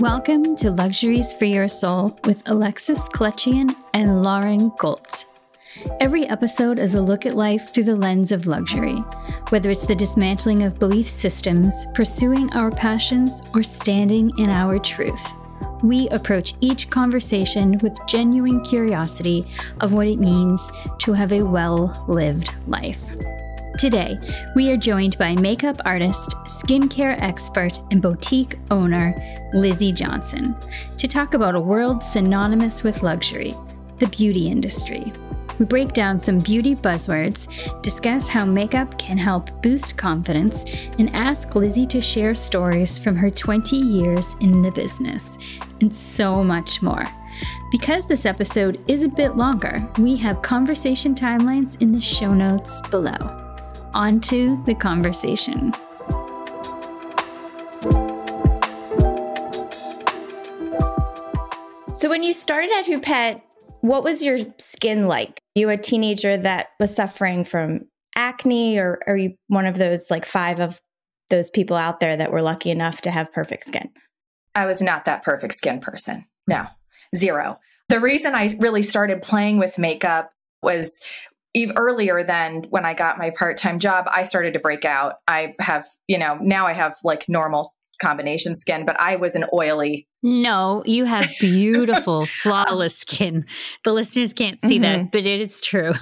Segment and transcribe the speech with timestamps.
[0.00, 5.26] Welcome to Luxuries for Your Soul with Alexis Kletjian and Lauren Goltz.
[6.00, 8.96] Every episode is a look at life through the lens of luxury,
[9.50, 15.22] whether it's the dismantling of belief systems, pursuing our passions, or standing in our truth.
[15.82, 19.44] We approach each conversation with genuine curiosity
[19.80, 20.70] of what it means
[21.00, 23.02] to have a well lived life.
[23.80, 24.20] Today,
[24.54, 29.14] we are joined by makeup artist, skincare expert, and boutique owner,
[29.54, 30.54] Lizzie Johnson,
[30.98, 33.54] to talk about a world synonymous with luxury,
[33.98, 35.10] the beauty industry.
[35.58, 37.48] We break down some beauty buzzwords,
[37.80, 40.62] discuss how makeup can help boost confidence,
[40.98, 45.38] and ask Lizzie to share stories from her 20 years in the business,
[45.80, 47.06] and so much more.
[47.72, 52.82] Because this episode is a bit longer, we have conversation timelines in the show notes
[52.90, 53.39] below
[53.94, 55.72] onto the conversation.
[61.94, 63.42] So, when you started at Hupet,
[63.82, 65.38] what was your skin like?
[65.54, 67.80] You a teenager that was suffering from
[68.16, 70.80] acne, or are you one of those like five of
[71.28, 73.90] those people out there that were lucky enough to have perfect skin?
[74.54, 76.26] I was not that perfect skin person.
[76.46, 76.66] No,
[77.16, 77.58] zero.
[77.88, 80.30] The reason I really started playing with makeup
[80.62, 81.00] was
[81.54, 85.14] even earlier than when I got my part time job, I started to break out.
[85.26, 89.44] I have, you know, now I have like normal combination skin, but I was an
[89.52, 90.08] oily.
[90.22, 93.46] No, you have beautiful, flawless skin.
[93.84, 94.82] The listeners can't see mm-hmm.
[94.82, 95.92] that, but it is true.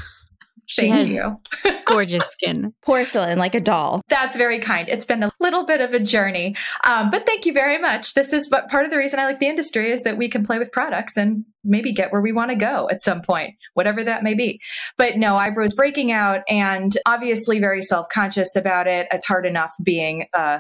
[0.69, 1.41] She Thank you.
[1.87, 2.75] gorgeous skin.
[2.85, 4.03] Porcelain, like a doll.
[4.09, 4.87] That's very kind.
[4.87, 6.55] It's been a little bit of a journey.
[6.87, 8.13] Um, but thank you very much.
[8.13, 10.59] This is part of the reason I like the industry is that we can play
[10.59, 14.23] with products and maybe get where we want to go at some point, whatever that
[14.23, 14.61] may be.
[14.99, 19.09] But no, I was breaking out and obviously very self conscious about it.
[19.11, 20.59] It's hard enough being, uh,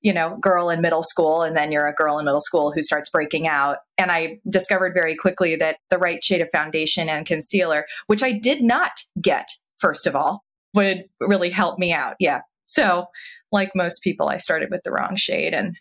[0.00, 2.82] you know, girl in middle school, and then you're a girl in middle school who
[2.82, 3.78] starts breaking out.
[3.96, 8.32] And I discovered very quickly that the right shade of foundation and concealer, which I
[8.32, 12.14] did not get, first of all, would really help me out.
[12.20, 12.40] Yeah.
[12.66, 13.06] So,
[13.50, 15.54] like most people, I started with the wrong shade.
[15.54, 15.76] And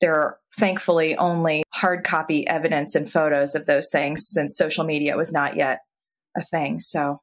[0.00, 5.16] there are thankfully only hard copy evidence and photos of those things since social media
[5.16, 5.80] was not yet
[6.36, 6.80] a thing.
[6.80, 7.18] So,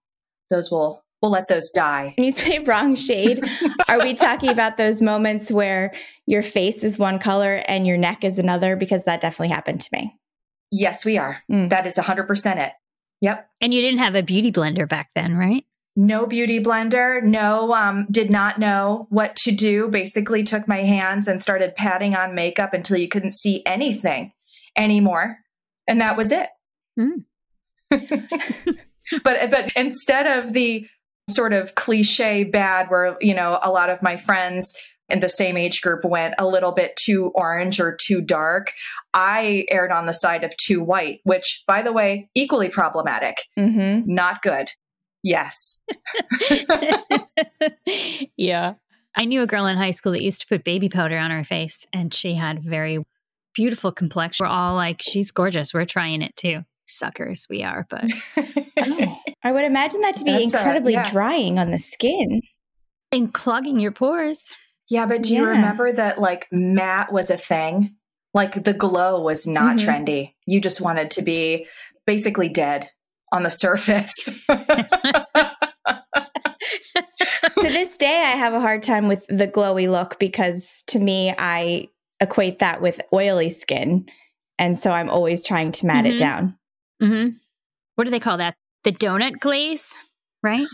[0.50, 2.14] those will we'll let those die.
[2.18, 3.50] When you say wrong shade,
[3.88, 5.94] are we talking about those moments where
[6.28, 8.76] your face is one color and your neck is another?
[8.76, 10.20] Because that definitely happened to me.
[10.70, 11.42] Yes, we are.
[11.50, 11.70] Mm.
[11.70, 12.74] That is 100% it.
[13.22, 13.48] Yep.
[13.62, 15.64] And you didn't have a beauty blender back then, right?
[15.96, 17.24] No beauty blender.
[17.24, 19.88] No, um, did not know what to do.
[19.88, 24.34] Basically, took my hands and started patting on makeup until you couldn't see anything
[24.78, 25.38] anymore.
[25.88, 26.50] And that was it.
[27.00, 27.26] Mm.
[29.24, 30.88] but but instead of the
[31.30, 34.74] sort of cliche bad where, you know, a lot of my friends
[35.10, 38.74] in the same age group went a little bit too orange or too dark.
[39.14, 43.38] I erred on the side of too white, which, by the way, equally problematic.
[43.58, 44.14] Mm-hmm.
[44.14, 44.70] Not good.
[45.22, 45.78] Yes.
[48.38, 48.74] yeah.
[49.16, 51.44] I knew a girl in high school that used to put baby powder on her
[51.44, 53.00] face, and she had very
[53.54, 54.46] beautiful complexion.
[54.46, 55.74] We're all like, she's gorgeous.
[55.74, 56.64] We're trying it too.
[56.88, 58.06] Suckers, we are, but.
[58.78, 59.20] oh.
[59.44, 61.12] I would imagine that to be That's incredibly a, yeah.
[61.12, 62.42] drying on the skin
[63.12, 64.54] and clogging your pores.
[64.90, 65.40] Yeah, but do yeah.
[65.42, 67.96] you remember that like matte was a thing?
[68.34, 69.90] Like the glow was not mm-hmm.
[69.90, 70.34] trendy.
[70.46, 71.68] You just wanted to be
[72.06, 72.90] basically dead
[73.32, 74.14] on the surface.
[74.16, 74.34] to
[77.58, 81.90] this day, I have a hard time with the glowy look because to me, I
[82.20, 84.08] equate that with oily skin.
[84.58, 86.14] And so I'm always trying to matte mm-hmm.
[86.14, 86.58] it down.
[87.02, 87.30] Mm-hmm.
[87.96, 88.56] What do they call that?
[88.84, 89.94] The donut glaze,
[90.42, 90.68] right?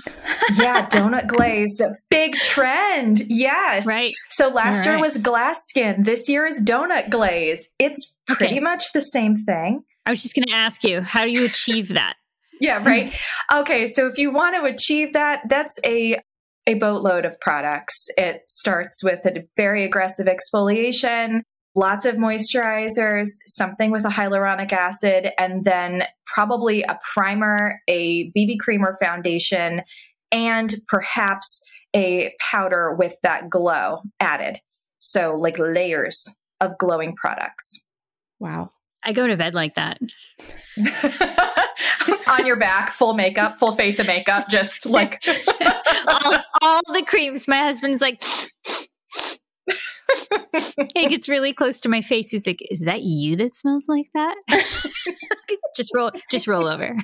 [0.57, 1.81] yeah, donut glaze.
[2.09, 3.21] Big trend.
[3.27, 3.85] Yes.
[3.85, 4.13] Right.
[4.29, 4.93] So last right.
[4.93, 6.03] year was glass skin.
[6.03, 7.69] This year is donut glaze.
[7.79, 8.59] It's pretty okay.
[8.59, 9.83] much the same thing.
[10.05, 12.15] I was just going to ask you, how do you achieve that?
[12.61, 13.13] yeah, right.
[13.53, 16.19] okay, so if you want to achieve that, that's a
[16.67, 18.07] a boatload of products.
[18.15, 21.41] It starts with a very aggressive exfoliation,
[21.75, 28.59] lots of moisturizers, something with a hyaluronic acid, and then probably a primer, a BB
[28.59, 29.81] cream or foundation,
[30.31, 31.61] and perhaps
[31.95, 34.59] a powder with that glow added.
[34.99, 37.79] So, like layers of glowing products.
[38.39, 38.71] Wow.
[39.01, 39.99] I go to bed like that.
[42.27, 45.23] On your back, full makeup, full face of makeup, just like
[46.07, 47.47] all, all the creams.
[47.47, 48.21] My husband's like,
[50.95, 52.29] he gets really close to my face.
[52.29, 54.35] He's like, "Is that you that smells like that?"
[55.75, 56.95] just roll, just roll over.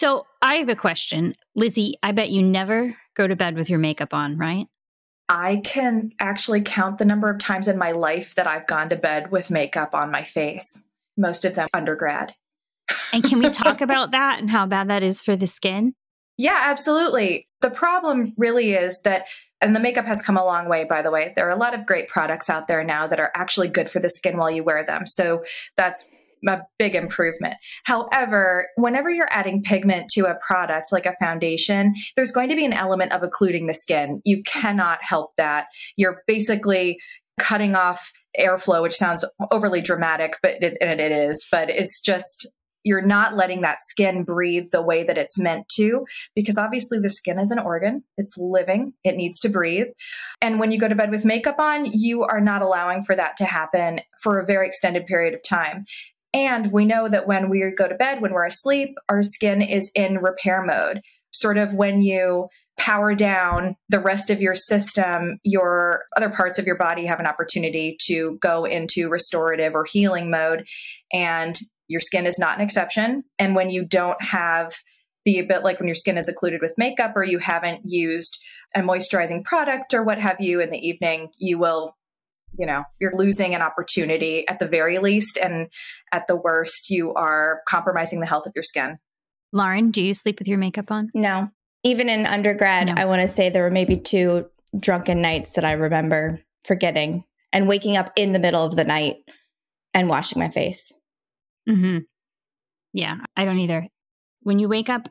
[0.00, 1.94] so I have a question, Lizzie.
[2.02, 4.66] I bet you never go to bed with your makeup on, right?
[5.28, 8.96] I can actually count the number of times in my life that I've gone to
[8.96, 10.82] bed with makeup on my face,
[11.18, 12.34] most of them undergrad.
[13.12, 15.94] And can we talk about that and how bad that is for the skin?
[16.38, 17.48] Yeah, absolutely.
[17.60, 19.26] The problem really is that,
[19.60, 21.32] and the makeup has come a long way, by the way.
[21.36, 24.00] There are a lot of great products out there now that are actually good for
[24.00, 25.06] the skin while you wear them.
[25.06, 25.44] So
[25.76, 26.08] that's
[26.46, 27.54] a big improvement.
[27.84, 32.64] However, whenever you're adding pigment to a product like a foundation, there's going to be
[32.64, 34.22] an element of occluding the skin.
[34.24, 35.66] You cannot help that.
[35.96, 36.98] You're basically
[37.40, 42.46] cutting off airflow, which sounds overly dramatic, but it, and it is, but it's just
[42.84, 46.04] you're not letting that skin breathe the way that it's meant to
[46.34, 49.88] because obviously the skin is an organ it's living it needs to breathe
[50.40, 53.36] and when you go to bed with makeup on you are not allowing for that
[53.36, 55.84] to happen for a very extended period of time
[56.34, 59.90] and we know that when we go to bed, when we're asleep, our skin is
[59.94, 61.00] in repair mode.
[61.32, 62.48] Sort of when you
[62.78, 67.26] power down the rest of your system, your other parts of your body have an
[67.26, 70.64] opportunity to go into restorative or healing mode.
[71.12, 71.58] And
[71.88, 73.24] your skin is not an exception.
[73.38, 74.74] And when you don't have
[75.24, 78.38] the bit like when your skin is occluded with makeup or you haven't used
[78.74, 81.96] a moisturizing product or what have you in the evening, you will
[82.58, 85.36] you know you're losing an opportunity at the very least.
[85.36, 85.68] And
[86.12, 88.98] at the worst you are compromising the health of your skin.
[89.52, 91.10] Lauren do you sleep with your makeup on?
[91.14, 91.50] No.
[91.84, 92.94] Even in undergrad no.
[92.96, 94.46] i want to say there were maybe two
[94.78, 99.16] drunken nights that i remember forgetting and waking up in the middle of the night
[99.94, 100.92] and washing my face
[101.68, 101.98] mm-hmm.
[102.92, 103.86] yeah i don't either
[104.42, 105.08] when you wake up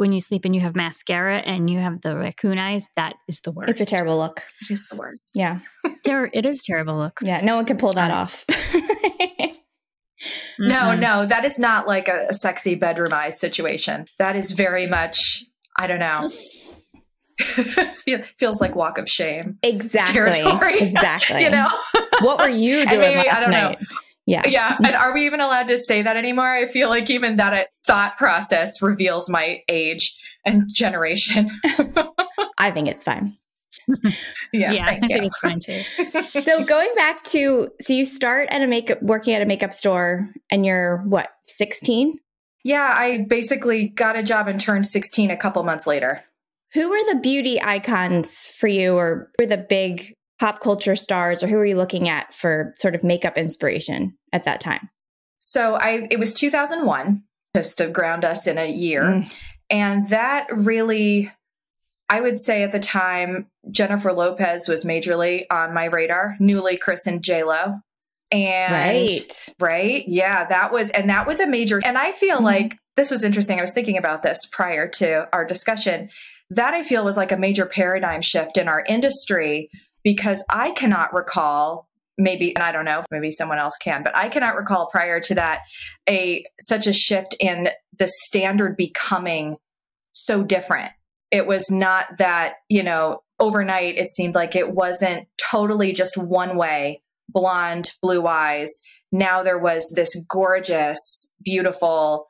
[0.00, 3.40] when you sleep and you have mascara and you have the raccoon eyes, that is
[3.40, 3.72] the worst.
[3.72, 4.42] It's a terrible look.
[4.62, 5.20] It is the worst.
[5.34, 5.58] Yeah.
[6.04, 7.20] there it is terrible look.
[7.22, 8.46] Yeah, no one can pull that off.
[10.58, 14.06] no, no, that is not like a, a sexy bedroom eyes situation.
[14.18, 15.44] That is very much,
[15.78, 16.30] I don't know.
[17.38, 19.58] it feels like walk of shame.
[19.62, 20.14] Exactly.
[20.14, 20.80] Territory.
[20.80, 21.42] Exactly.
[21.42, 21.68] you know.
[22.22, 23.78] what were you doing maybe, last night?
[23.78, 23.86] Know.
[24.26, 24.46] Yeah.
[24.46, 24.74] Yeah.
[24.74, 24.86] Mm-hmm.
[24.86, 26.54] And are we even allowed to say that anymore?
[26.54, 31.50] I feel like even that uh, thought process reveals my age and generation.
[32.58, 33.36] I think it's fine.
[34.52, 35.08] yeah, yeah I you.
[35.08, 35.82] think it's fine too.
[36.40, 40.28] so going back to so you start at a makeup working at a makeup store
[40.50, 42.18] and you're what, 16?
[42.62, 46.22] Yeah, I basically got a job and turned 16 a couple months later.
[46.74, 51.46] Who were the beauty icons for you or were the big pop culture stars or
[51.46, 54.88] who were you looking at for sort of makeup inspiration at that time?
[55.38, 57.22] So I it was 2001
[57.54, 59.02] just to ground us in a year.
[59.02, 59.36] Mm.
[59.68, 61.30] And that really
[62.08, 67.22] I would say at the time Jennifer Lopez was majorly on my radar, newly christened
[67.22, 67.74] J Lo.
[68.32, 69.48] And right.
[69.60, 70.04] right.
[70.06, 72.46] Yeah, that was and that was a major and I feel mm-hmm.
[72.46, 73.58] like this was interesting.
[73.58, 76.08] I was thinking about this prior to our discussion.
[76.52, 79.70] That I feel was like a major paradigm shift in our industry
[80.02, 81.88] because I cannot recall
[82.20, 85.34] maybe and I don't know, maybe someone else can, but I cannot recall prior to
[85.36, 85.60] that
[86.08, 87.68] a such a shift in
[87.98, 89.56] the standard becoming
[90.12, 90.90] so different.
[91.30, 96.56] It was not that, you know, overnight it seemed like it wasn't totally just one
[96.56, 98.70] way, blonde, blue eyes.
[99.12, 100.98] Now there was this gorgeous,
[101.42, 102.26] beautiful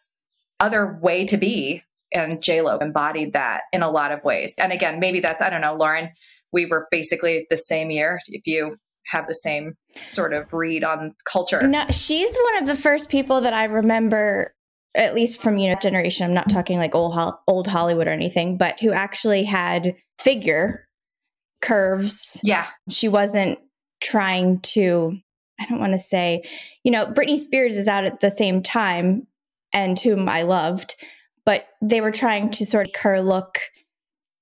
[0.61, 1.83] other way to be
[2.13, 4.55] and JLo embodied that in a lot of ways.
[4.59, 6.11] And again, maybe that's I don't know, Lauren,
[6.53, 8.77] we were basically the same year if you
[9.07, 11.67] have the same sort of read on culture.
[11.67, 14.55] No, she's one of the first people that I remember
[14.95, 17.17] at least from you know generation i'm not talking like old
[17.47, 20.87] old hollywood or anything but who actually had figure
[21.61, 23.59] curves yeah she wasn't
[24.01, 25.17] trying to
[25.61, 26.43] i don't want to say
[26.83, 29.27] you know britney spears is out at the same time
[29.73, 30.97] and whom i loved
[31.47, 33.59] but they were trying to sort of her look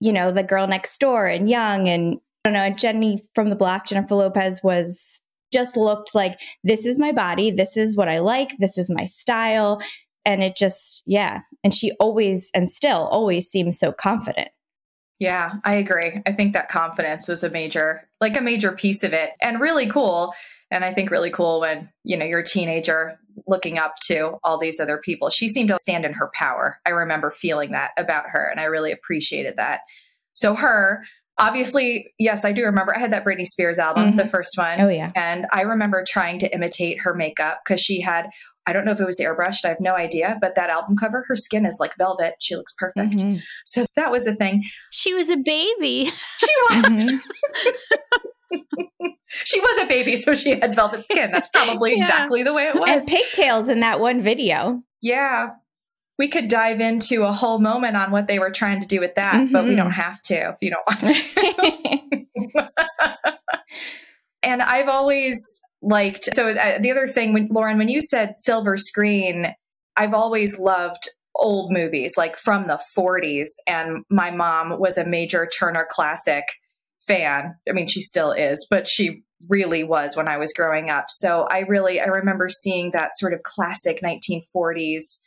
[0.00, 3.56] you know, the girl next door and young and I don't know, Jenny from the
[3.56, 5.20] block, Jennifer Lopez was
[5.52, 9.04] just looked like this is my body, this is what I like, this is my
[9.04, 9.80] style.
[10.24, 11.40] And it just, yeah.
[11.64, 14.48] And she always and still always seems so confident.
[15.18, 16.22] Yeah, I agree.
[16.26, 19.86] I think that confidence was a major, like a major piece of it and really
[19.86, 20.32] cool.
[20.70, 24.58] And I think really cool when, you know, you're a teenager looking up to all
[24.58, 25.30] these other people.
[25.30, 26.78] She seemed to stand in her power.
[26.86, 29.80] I remember feeling that about her, and I really appreciated that.
[30.32, 31.04] So, her,
[31.38, 32.94] obviously, yes, I do remember.
[32.94, 34.16] I had that Britney Spears album, mm-hmm.
[34.16, 34.80] the first one.
[34.80, 35.10] Oh, yeah.
[35.14, 38.26] And I remember trying to imitate her makeup because she had,
[38.66, 41.24] I don't know if it was airbrushed, I have no idea, but that album cover,
[41.28, 42.34] her skin is like velvet.
[42.40, 43.14] She looks perfect.
[43.14, 43.38] Mm-hmm.
[43.64, 44.64] So, that was a thing.
[44.90, 46.10] She was a baby.
[46.38, 46.84] She was.
[46.84, 47.16] Mm-hmm.
[49.44, 51.30] she was a baby, so she had velvet skin.
[51.30, 52.04] That's probably yeah.
[52.04, 52.84] exactly the way it was.
[52.86, 54.82] And pigtails in that one video.
[55.00, 55.50] Yeah.
[56.18, 59.14] we could dive into a whole moment on what they were trying to do with
[59.14, 59.52] that, mm-hmm.
[59.52, 60.00] but we don't mm-hmm.
[60.00, 62.68] have to if you don't want to.
[64.42, 65.40] and I've always
[65.80, 69.54] liked so uh, the other thing when Lauren when you said silver screen,
[69.96, 75.48] I've always loved old movies like from the 40s and my mom was a major
[75.58, 76.44] Turner classic
[77.08, 77.56] fan.
[77.68, 81.06] I mean, she still is, but she really was when I was growing up.
[81.08, 85.18] So I really I remember seeing that sort of classic 1940s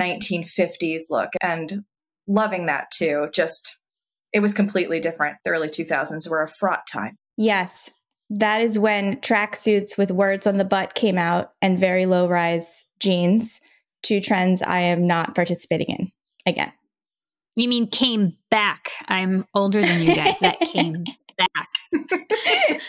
[0.00, 1.84] 1950s look and
[2.26, 3.28] loving that too.
[3.32, 3.78] Just,
[4.32, 5.36] it was completely different.
[5.44, 7.16] The early 2000s were a fraught time.
[7.36, 7.90] Yes.
[8.30, 12.84] That is when tracksuits with words on the butt came out and very low rise
[12.98, 13.60] jeans,
[14.02, 16.12] two trends I am not participating in
[16.46, 16.72] again.
[17.54, 18.90] You mean came back?
[19.08, 20.38] I'm older than you guys.
[20.40, 21.04] That came
[21.38, 21.68] back.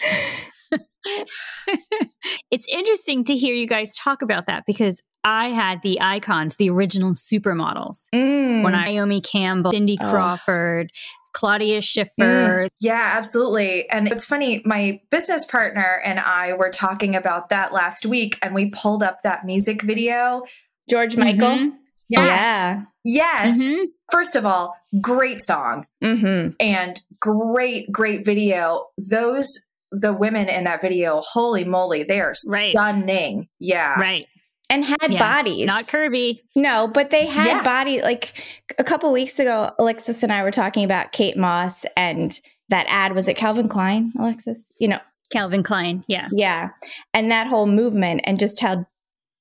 [2.52, 6.70] it's interesting to hear you guys talk about that because I had the icons, the
[6.70, 8.10] original supermodels.
[8.14, 8.64] Mm.
[8.64, 10.10] When Naomi Campbell, Cindy oh.
[10.10, 10.92] Crawford,
[11.34, 12.12] Claudia Schiffer.
[12.20, 12.70] Mm.
[12.80, 13.90] Yeah, absolutely.
[13.90, 18.56] And it's funny, my business partner and I were talking about that last week, and
[18.56, 20.44] we pulled up that music video.
[20.90, 21.48] George Michael.
[21.48, 21.78] Mm-hmm.
[22.10, 22.22] Yes.
[22.30, 22.84] Yeah.
[23.04, 23.58] Yes.
[23.58, 23.84] Mm-hmm.
[24.12, 26.52] First of all, great song mm-hmm.
[26.60, 28.88] and great, great video.
[28.98, 29.60] Those,
[29.92, 32.72] the women in that video, holy moly, they are right.
[32.72, 33.48] stunning.
[33.60, 34.00] Yeah.
[34.00, 34.28] Right
[34.70, 35.68] and had yeah, bodies.
[35.68, 36.40] Not curvy.
[36.56, 37.64] No, but they had yeah.
[37.64, 38.02] body.
[38.02, 38.44] Like
[38.80, 43.14] a couple weeks ago, Alexis and I were talking about Kate Moss and that ad.
[43.14, 44.72] Was it Calvin Klein, Alexis?
[44.80, 45.00] You know,
[45.32, 46.04] Calvin Klein.
[46.08, 46.28] Yeah.
[46.32, 46.70] Yeah.
[47.14, 48.86] And that whole movement and just how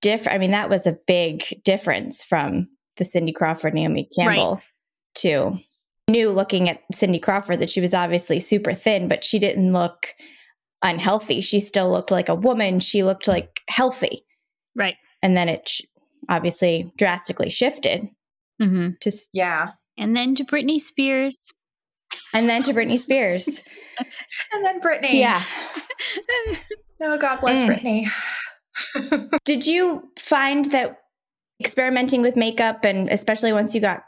[0.02, 0.36] different.
[0.36, 2.68] I mean, that was a big difference from
[2.98, 4.64] the Cindy Crawford, Naomi Campbell right.
[5.16, 5.54] to
[6.08, 10.08] knew looking at Cindy Crawford that she was obviously super thin, but she didn't look
[10.82, 11.40] unhealthy.
[11.40, 12.80] She still looked like a woman.
[12.80, 14.26] She looked like healthy.
[14.76, 15.82] Right and then it sh-
[16.28, 18.06] obviously drastically shifted
[18.60, 18.90] mm-hmm.
[19.00, 21.50] to yeah and then to britney spears
[22.34, 23.64] and then to britney spears
[24.52, 25.42] and then britney yeah
[27.02, 27.68] oh god bless mm.
[27.68, 28.10] britney
[29.44, 30.98] did you find that
[31.60, 34.02] experimenting with makeup and especially once you got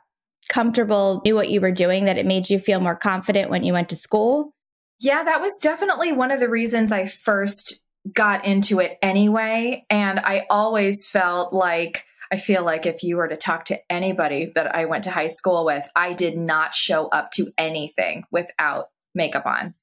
[0.49, 3.73] comfortable knew what you were doing that it made you feel more confident when you
[3.73, 4.53] went to school
[5.01, 7.81] yeah that was definitely one of the reasons i first
[8.13, 9.87] got into it anyway.
[9.89, 14.53] And I always felt like, I feel like if you were to talk to anybody
[14.55, 18.89] that I went to high school with, I did not show up to anything without
[19.15, 19.75] makeup on.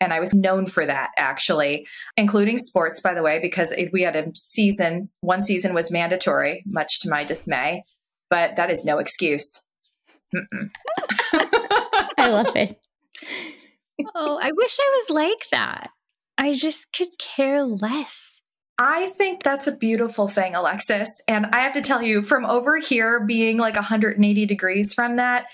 [0.00, 1.86] And I was known for that actually,
[2.16, 7.00] including sports, by the way, because we had a season, one season was mandatory, much
[7.00, 7.84] to my dismay,
[8.30, 9.64] but that is no excuse.
[12.16, 12.78] I love it.
[14.14, 15.90] Oh, I wish I was like that.
[16.36, 18.42] I just could care less.
[18.78, 21.08] I think that's a beautiful thing, Alexis.
[21.26, 25.46] And I have to tell you, from over here being like 180 degrees from that,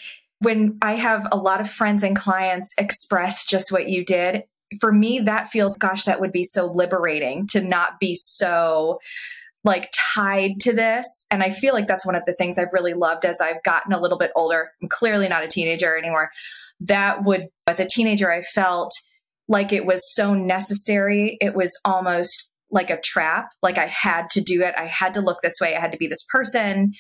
[0.45, 4.45] when I have a lot of friends and clients express just what you did,
[4.81, 8.99] for me, that feels, gosh, that would be so liberating to not be so
[9.65, 11.07] like tied to this.
[11.31, 13.93] And I feel like that's one of the things I've really loved as I've gotten
[13.93, 14.71] a little bit older.
[14.83, 16.31] I'm clearly not a teenager anymore.
[16.81, 18.93] That would, as a teenager, I felt
[19.49, 21.39] like it was so necessary.
[21.41, 23.49] It was almost like a trap.
[23.63, 24.75] Like I had to do it.
[24.77, 25.75] I had to look this way.
[25.75, 26.93] I had to be this person.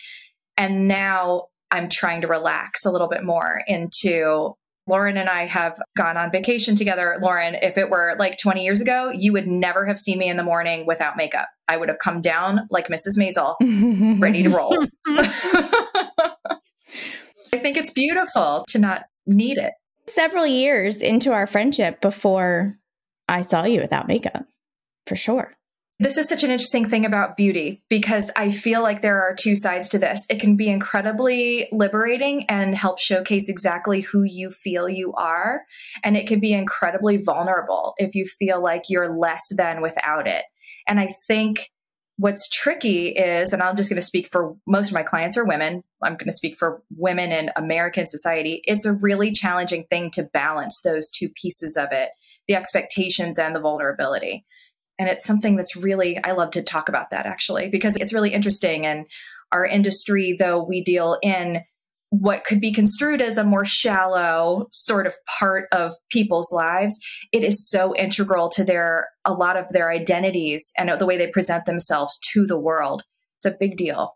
[0.56, 4.54] And now I'm trying to relax a little bit more into
[4.86, 7.18] Lauren and I have gone on vacation together.
[7.22, 10.36] Lauren, if it were like 20 years ago, you would never have seen me in
[10.36, 11.48] the morning without makeup.
[11.68, 13.18] I would have come down like Mrs.
[13.18, 13.56] Maisel,
[14.20, 14.84] ready to roll.
[17.52, 19.72] I think it's beautiful to not need it
[20.06, 22.74] several years into our friendship before
[23.28, 24.44] I saw you without makeup,
[25.06, 25.54] for sure.
[26.00, 29.54] This is such an interesting thing about beauty because I feel like there are two
[29.54, 30.26] sides to this.
[30.28, 35.62] It can be incredibly liberating and help showcase exactly who you feel you are.
[36.02, 40.42] And it can be incredibly vulnerable if you feel like you're less than without it.
[40.88, 41.70] And I think
[42.16, 45.46] what's tricky is, and I'm just going to speak for most of my clients are
[45.46, 45.84] women.
[46.02, 48.62] I'm going to speak for women in American society.
[48.64, 52.10] It's a really challenging thing to balance those two pieces of it
[52.46, 54.44] the expectations and the vulnerability.
[54.98, 58.32] And it's something that's really, I love to talk about that actually, because it's really
[58.32, 58.86] interesting.
[58.86, 59.06] And
[59.52, 61.62] our industry, though we deal in
[62.10, 66.96] what could be construed as a more shallow sort of part of people's lives,
[67.32, 71.28] it is so integral to their a lot of their identities and the way they
[71.28, 73.02] present themselves to the world.
[73.38, 74.12] It's a big deal.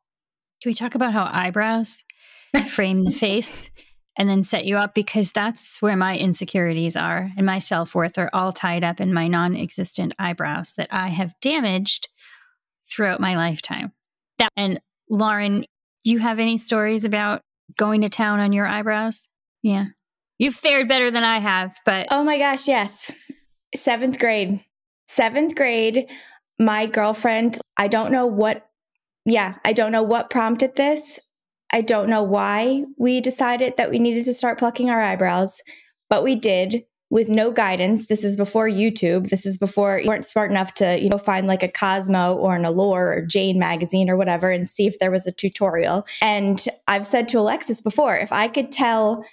[0.63, 2.05] Can we talk about how eyebrows
[2.69, 3.71] frame the face
[4.19, 4.95] and then set you up?
[4.95, 9.15] Because that's where my insecurities are and my self worth are all tied up in
[9.15, 12.09] my non existent eyebrows that I have damaged
[12.91, 13.93] throughout my lifetime.
[14.39, 15.65] That, and Lauren,
[16.05, 17.43] Do you have any stories about
[17.77, 19.29] going to town on your eyebrows?
[19.63, 19.87] Yeah.
[20.39, 23.13] You've fared better than I have, but Oh my gosh, yes.
[23.75, 24.61] Seventh grade.
[25.09, 26.07] Seventh grade,
[26.59, 28.69] my girlfriend, I don't know what,
[29.25, 31.19] yeah, I don't know what prompted this.
[31.73, 35.63] I don't know why we decided that we needed to start plucking our eyebrows,
[36.09, 38.07] but we did with no guidance.
[38.07, 39.31] This is before YouTube.
[39.31, 42.55] This is before you weren't smart enough to, you know, find like a Cosmo or
[42.55, 46.07] an Allure or Jane magazine or whatever and see if there was a tutorial.
[46.21, 49.25] And I've said to Alexis before, if I could tell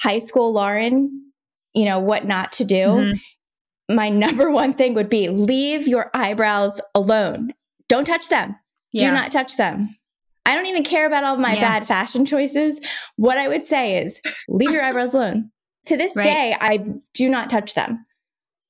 [0.00, 1.32] high school Lauren,
[1.74, 3.94] you know, what not to do, mm-hmm.
[3.94, 7.52] my number one thing would be leave your eyebrows alone.
[7.88, 8.56] Don't touch them.
[8.92, 9.08] Yeah.
[9.08, 9.97] Do not touch them.
[10.48, 11.60] I don't even care about all my yeah.
[11.60, 12.80] bad fashion choices.
[13.16, 15.50] What I would say is leave your eyebrows alone.
[15.86, 16.24] To this right.
[16.24, 18.06] day, I do not touch them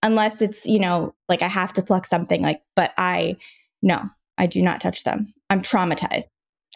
[0.03, 3.37] unless it's, you know, like I have to pluck something like, but I,
[3.81, 4.03] no,
[4.37, 5.33] I do not touch them.
[5.51, 6.27] I'm traumatized.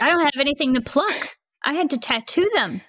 [0.00, 1.30] I don't have anything to pluck.
[1.64, 2.80] I had to tattoo them.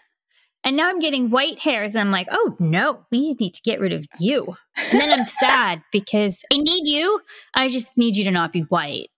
[0.63, 1.95] And now I'm getting white hairs.
[1.95, 4.55] And I'm like, oh no, we need to get rid of you.
[4.77, 7.21] And then I'm sad because I need you.
[7.55, 9.09] I just need you to not be white.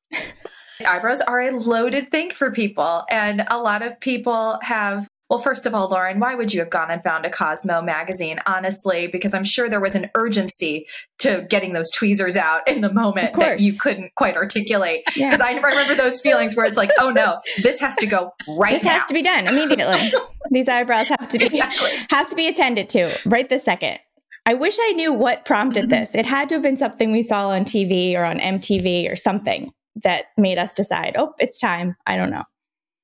[0.86, 3.04] Eyebrows are a loaded thing for people.
[3.10, 6.70] And a lot of people have well, first of all, Lauren, why would you have
[6.70, 8.40] gone and found a Cosmo magazine?
[8.46, 10.86] Honestly, because I'm sure there was an urgency
[11.20, 15.02] to getting those tweezers out in the moment that you couldn't quite articulate.
[15.08, 15.44] Because yeah.
[15.44, 18.84] I remember those feelings where it's like, oh no, this has to go right This
[18.84, 18.92] now.
[18.92, 20.12] has to be done immediately.
[20.52, 21.90] These eyebrows have to be exactly.
[22.12, 23.98] have to be attended to right this second.
[24.46, 25.90] I wish I knew what prompted mm-hmm.
[26.02, 26.14] this.
[26.14, 29.72] It had to have been something we saw on TV or on MTV or something
[30.04, 31.96] that made us decide, oh, it's time.
[32.06, 32.44] I don't know.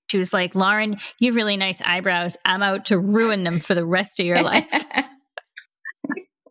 [0.09, 2.35] She was like, Lauren, you have really nice eyebrows.
[2.43, 4.69] I'm out to ruin them for the rest of your life.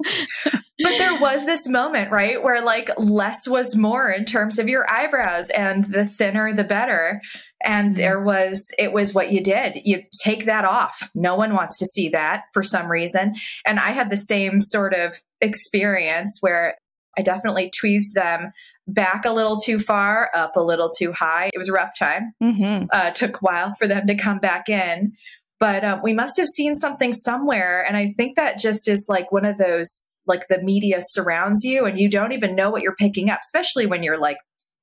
[0.02, 4.90] but there was this moment, right, where like less was more in terms of your
[4.90, 7.20] eyebrows and the thinner the better.
[7.62, 7.98] And mm-hmm.
[7.98, 9.82] there was, it was what you did.
[9.84, 11.10] You take that off.
[11.14, 13.34] No one wants to see that for some reason.
[13.66, 16.76] And I had the same sort of experience where
[17.18, 18.52] I definitely tweezed them
[18.92, 21.50] back a little too far, up a little too high.
[21.52, 22.32] It was a rough time.
[22.42, 22.86] Mm-hmm.
[22.92, 25.12] Uh, took a while for them to come back in.
[25.58, 27.84] But um, we must have seen something somewhere.
[27.86, 31.84] And I think that just is like one of those, like the media surrounds you
[31.84, 34.38] and you don't even know what you're picking up, especially when you're like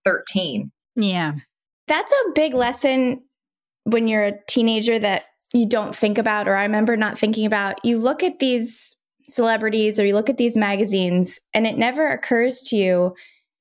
[0.05, 0.71] 13.
[0.95, 1.33] Yeah.
[1.87, 3.21] That's a big lesson
[3.85, 7.83] when you're a teenager that you don't think about, or I remember not thinking about.
[7.83, 8.97] You look at these
[9.29, 13.15] celebrities or you look at these magazines, and it never occurs to you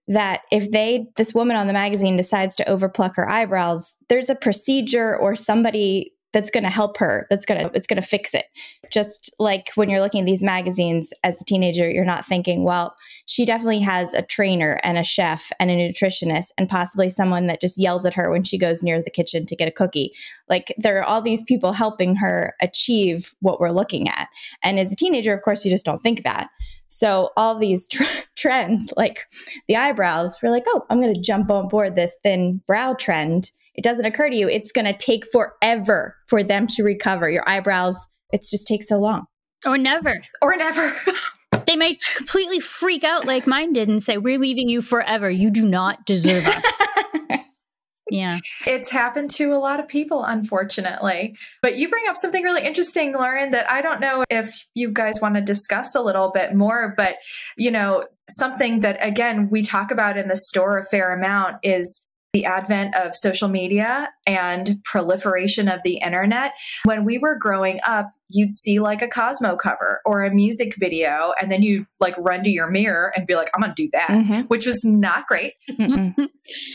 [0.08, 4.34] that if they this woman on the magazine decides to overpluck her eyebrows there's a
[4.34, 8.34] procedure or somebody that's going to help her that's going to it's going to fix
[8.34, 8.44] it.
[8.90, 12.94] Just like when you're looking at these magazines as a teenager you're not thinking well
[13.24, 17.62] she definitely has a trainer and a chef and a nutritionist and possibly someone that
[17.62, 20.12] just yells at her when she goes near the kitchen to get a cookie.
[20.46, 24.28] Like there are all these people helping her achieve what we're looking at.
[24.62, 26.48] And as a teenager of course you just don't think that
[26.88, 28.02] so all these tr-
[28.36, 29.26] trends, like
[29.68, 33.50] the eyebrows, we're like, oh, I'm going to jump on board this thin brow trend.
[33.74, 34.48] It doesn't occur to you.
[34.48, 37.28] It's going to take forever for them to recover.
[37.28, 39.26] Your eyebrows, it just takes so long.
[39.64, 40.22] Or never.
[40.40, 40.96] Or never.
[41.66, 45.28] they might completely freak out like mine did and say, we're leaving you forever.
[45.28, 46.82] You do not deserve us.
[48.10, 48.38] Yeah.
[48.66, 51.36] It's happened to a lot of people, unfortunately.
[51.62, 55.20] But you bring up something really interesting, Lauren, that I don't know if you guys
[55.20, 56.94] want to discuss a little bit more.
[56.96, 57.16] But,
[57.56, 62.02] you know, something that, again, we talk about in the store a fair amount is
[62.32, 66.52] the advent of social media and proliferation of the internet.
[66.84, 71.32] When we were growing up, you'd see like a Cosmo cover or a music video,
[71.40, 73.88] and then you like run to your mirror and be like, I'm going to do
[73.94, 74.40] that, mm-hmm.
[74.48, 75.54] which was not great.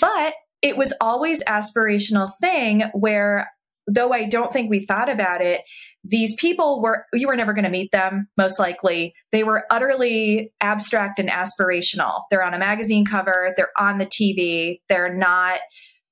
[0.02, 3.50] but it was always aspirational thing where
[3.88, 5.62] though I don't think we thought about it,
[6.04, 9.14] these people were, you were never going to meet them, most likely.
[9.32, 12.22] They were utterly abstract and aspirational.
[12.30, 15.60] They're on a magazine cover, they're on the TV, they're not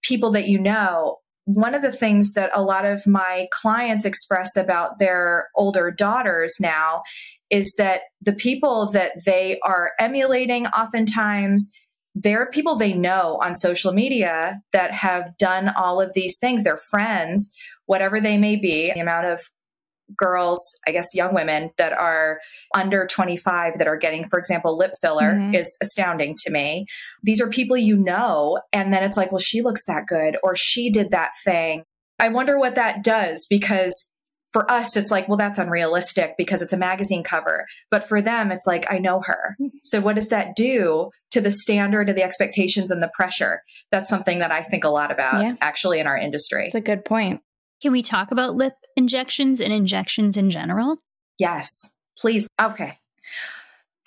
[0.04, 1.18] people that you know.
[1.46, 6.56] One of the things that a lot of my clients express about their older daughters
[6.60, 7.02] now
[7.50, 11.72] is that the people that they are emulating oftentimes
[12.22, 16.64] there are people they know on social media that have done all of these things.
[16.64, 17.50] They're friends,
[17.86, 18.92] whatever they may be.
[18.94, 19.42] The amount of
[20.18, 22.40] girls, I guess young women that are
[22.76, 25.56] under 25 that are getting, for example, lip filler mm-hmm.
[25.56, 26.86] is astounding to me.
[27.24, 28.60] These are people you know.
[28.74, 31.84] And then it's like, well, she looks that good or she did that thing.
[32.20, 34.09] I wonder what that does because
[34.52, 37.68] for us, it's like, well, that's unrealistic because it's a magazine cover.
[37.92, 39.56] But for them, it's like, I know her.
[39.60, 39.68] Hmm.
[39.84, 43.62] So what does that do to the standard of the expectations and the pressure?
[43.92, 45.56] That's something that I think a lot about yeah.
[45.62, 46.66] actually in our industry.
[46.66, 47.42] It's a good point.
[47.82, 50.98] Can we talk about lip injections and injections in general?
[51.38, 51.70] Yes,
[52.18, 52.48] please.
[52.62, 52.98] Okay.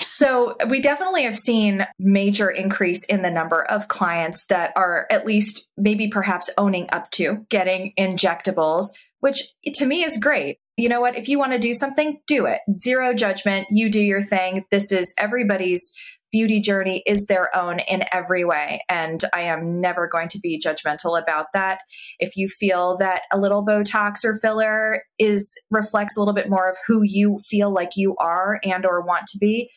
[0.00, 5.24] So, we definitely have seen major increase in the number of clients that are at
[5.24, 8.87] least maybe perhaps owning up to getting injectables,
[9.22, 10.58] which to me is great.
[10.76, 11.16] You know what?
[11.16, 12.58] If you want to do something, do it.
[12.80, 13.68] Zero judgment.
[13.70, 14.64] You do your thing.
[14.72, 15.92] This is everybody's
[16.32, 18.82] beauty journey is their own in every way.
[18.88, 21.80] And I am never going to be judgmental about that.
[22.18, 26.68] If you feel that a little Botox or filler is reflects a little bit more
[26.68, 29.70] of who you feel like you are and or want to be,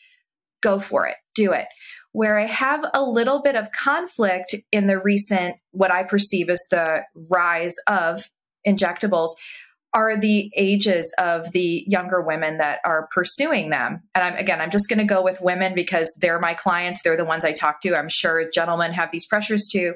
[0.63, 1.17] go for it.
[1.35, 1.67] Do it.
[2.13, 6.65] Where I have a little bit of conflict in the recent, what I perceive as
[6.71, 8.23] the rise of
[8.67, 9.29] injectables
[9.93, 14.01] are the ages of the younger women that are pursuing them.
[14.13, 17.01] And I'm, again, I'm just going to go with women because they're my clients.
[17.01, 17.95] They're the ones I talk to.
[17.95, 19.93] I'm sure gentlemen have these pressures too,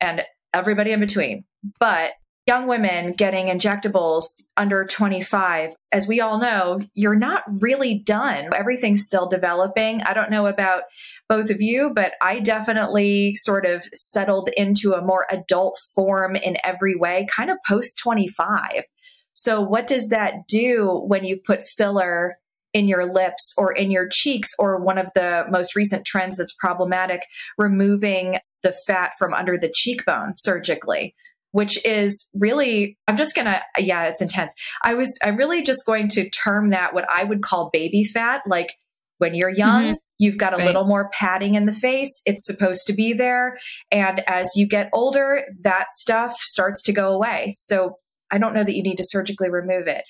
[0.00, 0.22] and
[0.54, 1.44] everybody in between.
[1.80, 2.12] But
[2.46, 4.24] young women getting injectables
[4.56, 8.48] under 25, as we all know, you're not really done.
[8.54, 10.02] Everything's still developing.
[10.02, 10.84] I don't know about
[11.28, 16.56] both of you, but I definitely sort of settled into a more adult form in
[16.64, 18.84] every way, kind of post 25.
[19.32, 22.36] So, what does that do when you've put filler
[22.72, 26.54] in your lips or in your cheeks, or one of the most recent trends that's
[26.58, 27.22] problematic,
[27.58, 31.14] removing the fat from under the cheekbone surgically?
[31.52, 34.54] Which is really, I'm just gonna, yeah, it's intense.
[34.84, 38.42] I was, I'm really just going to term that what I would call baby fat.
[38.46, 38.74] Like
[39.18, 39.94] when you're young, mm-hmm.
[40.20, 40.66] You've got a right.
[40.66, 42.20] little more padding in the face.
[42.26, 43.56] It's supposed to be there.
[43.90, 47.52] And as you get older, that stuff starts to go away.
[47.54, 47.96] So
[48.30, 50.04] I don't know that you need to surgically remove it.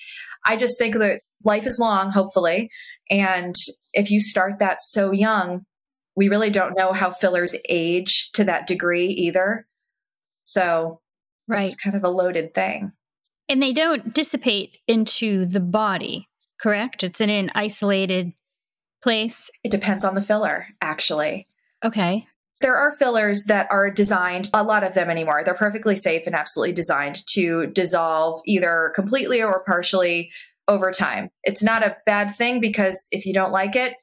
[0.45, 2.69] I just think that life is long, hopefully.
[3.09, 3.55] And
[3.93, 5.61] if you start that so young,
[6.17, 9.65] we really don't know how fillers age to that degree either.
[10.43, 10.99] So,
[11.47, 11.65] right.
[11.65, 12.91] it's kind of a loaded thing.
[13.49, 16.29] And they don't dissipate into the body,
[16.61, 17.03] correct?
[17.03, 18.33] It's in an isolated
[19.03, 19.49] place.
[19.63, 21.47] It depends on the filler, actually.
[21.83, 22.27] Okay.
[22.61, 26.35] There are fillers that are designed, a lot of them anymore, they're perfectly safe and
[26.35, 30.31] absolutely designed to dissolve either completely or partially
[30.67, 31.29] over time.
[31.43, 33.95] It's not a bad thing because if you don't like it,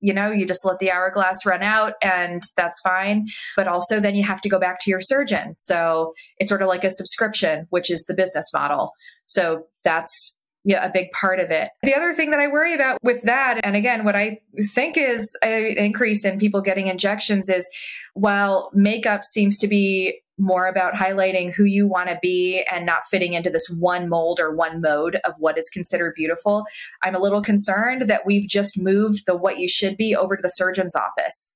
[0.00, 3.26] you know, you just let the hourglass run out and that's fine.
[3.56, 5.54] But also, then you have to go back to your surgeon.
[5.58, 8.92] So it's sort of like a subscription, which is the business model.
[9.24, 11.68] So that's yeah, a big part of it.
[11.82, 14.38] The other thing that I worry about with that, and again, what I
[14.74, 17.68] think is an increase in people getting injections is
[18.14, 23.04] while makeup seems to be more about highlighting who you want to be and not
[23.10, 26.64] fitting into this one mold or one mode of what is considered beautiful,
[27.02, 30.42] I'm a little concerned that we've just moved the what you should be over to
[30.42, 31.52] the surgeon's office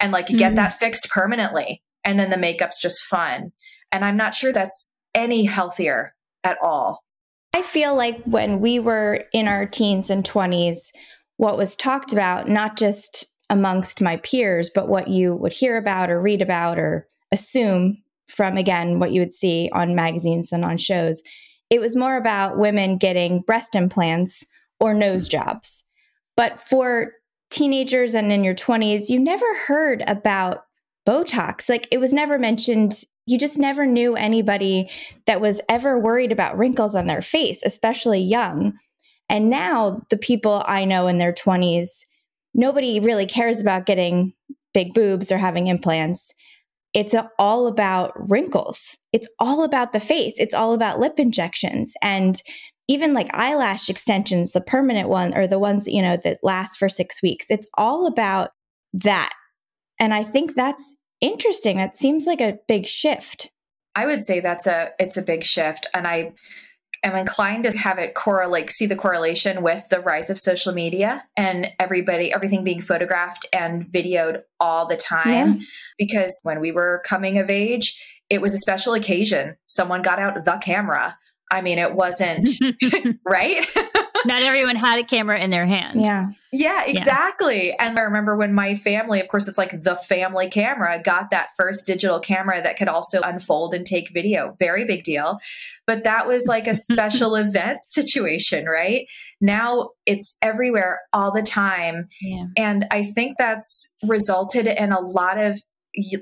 [0.00, 0.36] and like mm-hmm.
[0.36, 1.82] get that fixed permanently.
[2.04, 3.52] And then the makeup's just fun.
[3.92, 6.14] And I'm not sure that's any healthier
[6.44, 7.02] at all.
[7.54, 10.78] I feel like when we were in our teens and 20s,
[11.38, 16.10] what was talked about, not just amongst my peers, but what you would hear about
[16.10, 20.76] or read about or assume from, again, what you would see on magazines and on
[20.76, 21.22] shows,
[21.70, 24.44] it was more about women getting breast implants
[24.80, 25.32] or nose mm.
[25.32, 25.84] jobs.
[26.36, 27.12] But for
[27.50, 30.64] teenagers and in your 20s, you never heard about
[31.06, 31.68] Botox.
[31.68, 34.88] Like it was never mentioned you just never knew anybody
[35.26, 38.72] that was ever worried about wrinkles on their face, especially young.
[39.28, 42.06] And now the people I know in their 20s,
[42.54, 44.32] nobody really cares about getting
[44.72, 46.32] big boobs or having implants.
[46.94, 48.96] It's all about wrinkles.
[49.12, 50.34] It's all about the face.
[50.38, 52.40] It's all about lip injections and
[52.88, 56.78] even like eyelash extensions, the permanent one or the ones that, you know, that last
[56.78, 57.50] for 6 weeks.
[57.50, 58.50] It's all about
[58.94, 59.32] that.
[60.00, 61.76] And I think that's interesting.
[61.76, 63.50] That seems like a big shift.
[63.94, 66.32] I would say that's a it's a big shift and I
[67.02, 71.24] am inclined to have it correlate see the correlation with the rise of social media
[71.36, 75.54] and everybody everything being photographed and videoed all the time yeah.
[75.98, 80.34] because when we were coming of age it was a special occasion someone got out
[80.34, 81.16] the camera
[81.50, 82.48] I mean, it wasn't
[83.24, 83.64] right.
[84.24, 86.00] Not everyone had a camera in their hand.
[86.02, 86.26] Yeah.
[86.52, 87.68] Yeah, exactly.
[87.68, 87.76] Yeah.
[87.78, 91.48] And I remember when my family, of course, it's like the family camera, got that
[91.56, 94.56] first digital camera that could also unfold and take video.
[94.58, 95.38] Very big deal.
[95.86, 99.06] But that was like a special event situation, right?
[99.40, 102.08] Now it's everywhere all the time.
[102.20, 102.46] Yeah.
[102.56, 105.60] And I think that's resulted in a lot of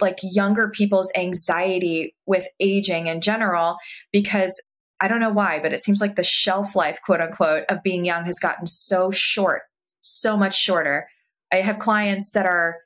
[0.01, 3.77] like younger people's anxiety with aging in general
[4.13, 4.61] because
[5.01, 8.05] I don't know why, but it seems like the shelf life, quote unquote, of being
[8.05, 9.63] young has gotten so short,
[10.01, 11.09] so much shorter.
[11.53, 12.77] I have clients that are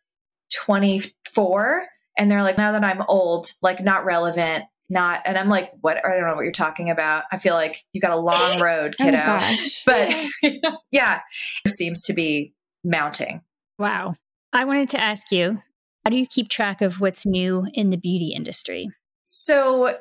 [0.54, 1.86] 24
[2.18, 5.98] and they're like, now that I'm old, like not relevant, not and i'm like what
[6.04, 8.96] i don't know what you're talking about i feel like you got a long road
[8.98, 9.84] Oh, kiddo gosh.
[9.86, 10.10] but
[10.90, 11.20] yeah
[11.64, 13.42] it seems to be mounting
[13.78, 14.16] Wow.
[14.52, 15.62] I wanted to ask you
[16.04, 18.90] how do you keep track of what's new in the beauty industry?
[19.22, 19.96] so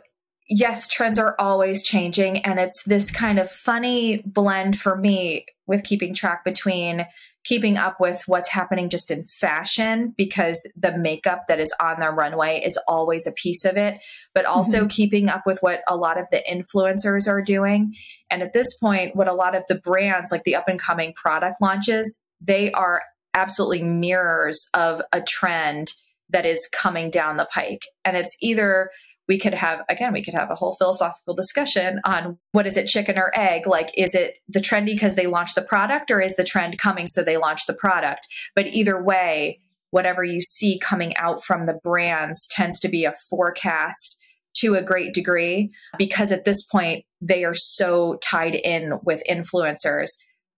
[0.49, 5.83] yes trends are always changing and it's this kind of funny blend for me with
[5.83, 7.05] keeping track between
[7.45, 12.09] keeping up with what's happening just in fashion because the makeup that is on the
[12.09, 13.99] runway is always a piece of it,
[14.33, 14.87] but also mm-hmm.
[14.87, 17.93] keeping up with what a lot of the influencers are doing.
[18.29, 21.13] And at this point, what a lot of the brands, like the up and coming
[21.13, 25.91] product launches, they are absolutely mirrors of a trend
[26.29, 27.85] that is coming down the pike.
[28.03, 28.89] And it's either
[29.29, 32.87] we could have again we could have a whole philosophical discussion on what is it
[32.87, 33.67] chicken or egg?
[33.67, 37.07] Like is it the trendy because they launched the product or is the trend coming
[37.07, 38.27] so they launched the product?
[38.55, 39.61] But either way
[39.91, 44.19] whatever you see coming out from the brands tends to be a forecast
[44.55, 50.09] to a great degree because at this point they are so tied in with influencers.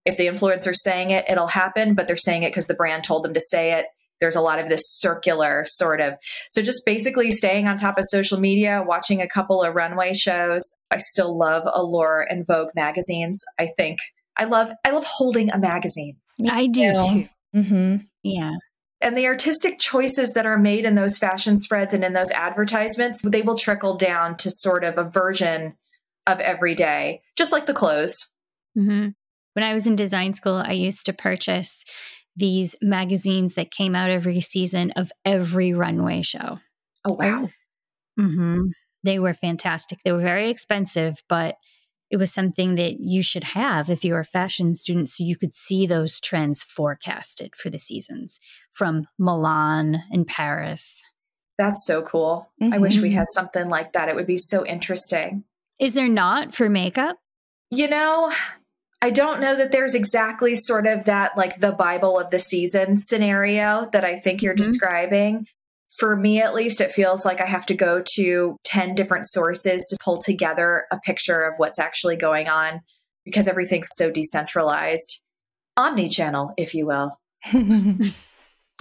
[0.06, 3.24] If the influencer's saying it it'll happen but they're saying it because the brand told
[3.24, 3.88] them to say it
[4.22, 6.14] there's a lot of this circular sort of
[6.52, 10.62] so just basically staying on top of social media watching a couple of runway shows.
[10.92, 13.42] I still love allure and vogue magazines.
[13.60, 14.00] I think
[14.38, 16.16] i love i love holding a magazine.
[16.50, 17.28] I do too.
[17.54, 18.54] hmm Yeah.
[19.02, 23.20] and the artistic choices that are made in those fashion spreads and in those advertisements
[23.26, 25.74] they will trickle down to sort of a version
[26.28, 28.30] of every day just like the clothes.
[28.76, 29.10] Hmm
[29.54, 31.84] When I was in design school, I used to purchase
[32.36, 36.60] these magazines that came out every season of every runway show.
[37.08, 37.50] oh wow
[38.20, 38.68] hmm
[39.04, 40.00] They were fantastic.
[40.04, 41.56] They were very expensive, but
[42.12, 45.54] it was something that you should have if you're a fashion student so you could
[45.54, 48.40] see those trends forecasted for the seasons
[48.72, 51.04] from Milan and Paris.
[51.58, 55.44] that's so cool i wish we had something like that it would be so interesting
[55.80, 57.18] Is there not for makeup?
[57.72, 58.32] You know,
[59.02, 62.98] I don't know that there's exactly sort of that like the Bible of the season
[62.98, 64.58] scenario that I think you're Mhm.
[64.58, 65.48] describing.
[65.98, 69.86] For me, at least, it feels like I have to go to 10 different sources
[69.88, 72.82] to pull together a picture of what's actually going on
[73.26, 75.24] because everything's so decentralized.
[75.78, 77.20] Omni channel, if you will.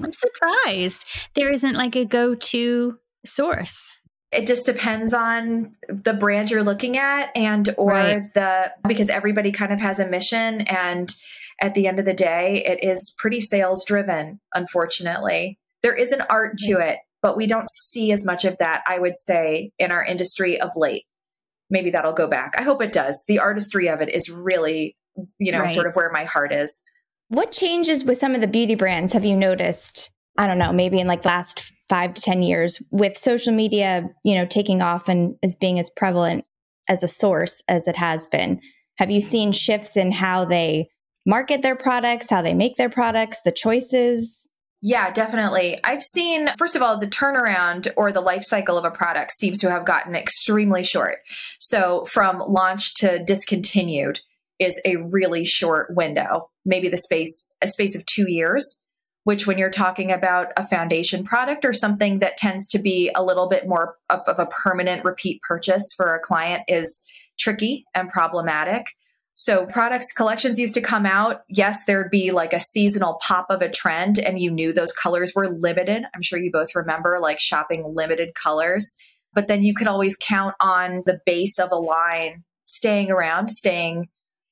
[0.02, 1.04] I'm surprised
[1.34, 3.90] there isn't like a go to source.
[4.32, 8.34] It just depends on the brand you're looking at and or Right.
[8.34, 11.14] the because everybody kind of has a mission and
[11.60, 16.22] at the end of the day it is pretty sales driven unfortunately there is an
[16.30, 19.90] art to it but we don't see as much of that i would say in
[19.90, 21.04] our industry of late
[21.68, 24.96] maybe that'll go back i hope it does the artistry of it is really
[25.38, 25.70] you know Right.
[25.74, 26.82] sort of where my heart is
[27.28, 30.10] What changes with some of the beauty brands have you noticed?
[30.38, 34.36] I don't know, maybe in like last five to 10 years with social media, you
[34.36, 36.44] know, taking off and as being as prevalent
[36.88, 38.60] as a source as it has been.
[38.98, 40.88] Have you seen shifts in how they
[41.26, 44.48] market their products, how they make their products, the choices?
[44.82, 45.78] Yeah, definitely.
[45.84, 49.58] I've seen, first of all, the turnaround or the life cycle of a product seems
[49.58, 51.18] to have gotten extremely short.
[51.58, 54.20] So from launch to discontinued
[54.58, 58.80] is a really short window, maybe the space, a space of two years,
[59.24, 63.22] which when you're talking about a foundation product or something that tends to be a
[63.22, 67.04] little bit more of, of a permanent repeat purchase for a client is
[67.38, 68.86] tricky and problematic.
[69.34, 71.42] So products collections used to come out.
[71.48, 75.32] Yes, there'd be like a seasonal pop of a trend and you knew those colors
[75.34, 76.02] were limited.
[76.14, 78.96] I'm sure you both remember like shopping limited colors,
[79.32, 84.08] but then you could always count on the base of a line staying around, staying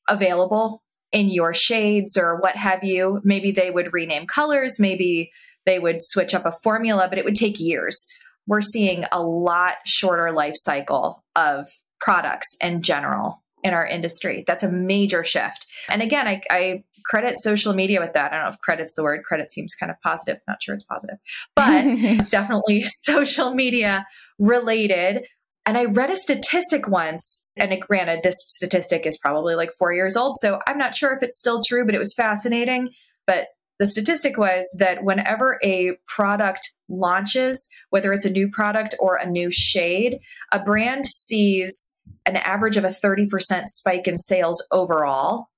[0.08, 3.20] available in your shades or what have you.
[3.24, 5.32] Maybe they would rename colors, maybe
[5.66, 8.06] they would switch up a formula, but it would take years.
[8.46, 11.66] We're seeing a lot shorter life cycle of
[12.00, 14.44] products in general in our industry.
[14.46, 15.66] That's a major shift.
[15.88, 18.32] And again, I, I credit social media with that.
[18.32, 19.24] I don't know if credit's the word.
[19.24, 20.40] Credit seems kind of positive.
[20.46, 21.16] Not sure it's positive,
[21.56, 24.06] but it's definitely social media
[24.38, 25.26] related.
[25.68, 29.92] And I read a statistic once, and it, granted, this statistic is probably like four
[29.92, 30.38] years old.
[30.38, 32.88] So I'm not sure if it's still true, but it was fascinating.
[33.26, 39.16] But the statistic was that whenever a product launches, whether it's a new product or
[39.16, 40.20] a new shade,
[40.52, 45.48] a brand sees an average of a 30% spike in sales overall.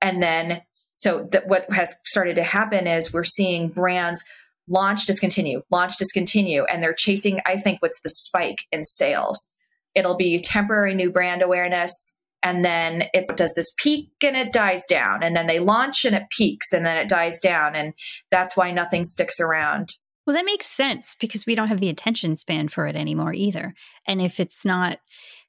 [0.00, 0.62] And then,
[0.94, 4.24] so that what has started to happen is we're seeing brands
[4.72, 9.52] launch, discontinue, launch, discontinue, and they're chasing, I think, what's the spike in sales.
[9.94, 12.16] It'll be temporary new brand awareness.
[12.42, 15.22] And then it does this peak and it dies down.
[15.22, 17.76] And then they launch and it peaks and then it dies down.
[17.76, 17.92] And
[18.32, 19.90] that's why nothing sticks around
[20.26, 23.74] Well, that makes sense because we don't have the attention span for it anymore either.
[24.08, 24.98] And if it's not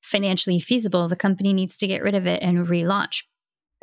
[0.03, 3.23] financially feasible, the company needs to get rid of it and relaunch.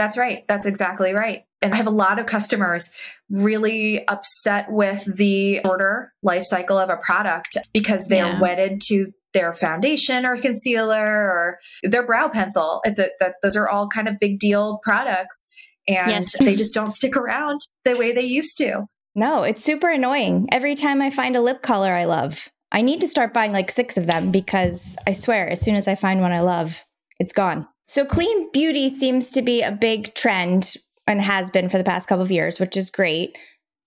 [0.01, 0.47] That's right.
[0.49, 1.43] That's exactly right.
[1.61, 2.89] And I have a lot of customers
[3.29, 8.41] really upset with the order life cycle of a product because they're yeah.
[8.41, 12.81] wedded to their foundation or concealer or their brow pencil.
[12.85, 15.51] It's a that those are all kind of big deal products
[15.87, 16.35] and yes.
[16.43, 18.87] they just don't stick around the way they used to.
[19.15, 20.49] No, it's super annoying.
[20.51, 23.71] Every time I find a lip color I love, I need to start buying like
[23.71, 26.87] six of them because I swear, as soon as I find one I love,
[27.19, 27.69] it's gone.
[27.91, 30.77] So, clean beauty seems to be a big trend
[31.09, 33.37] and has been for the past couple of years, which is great.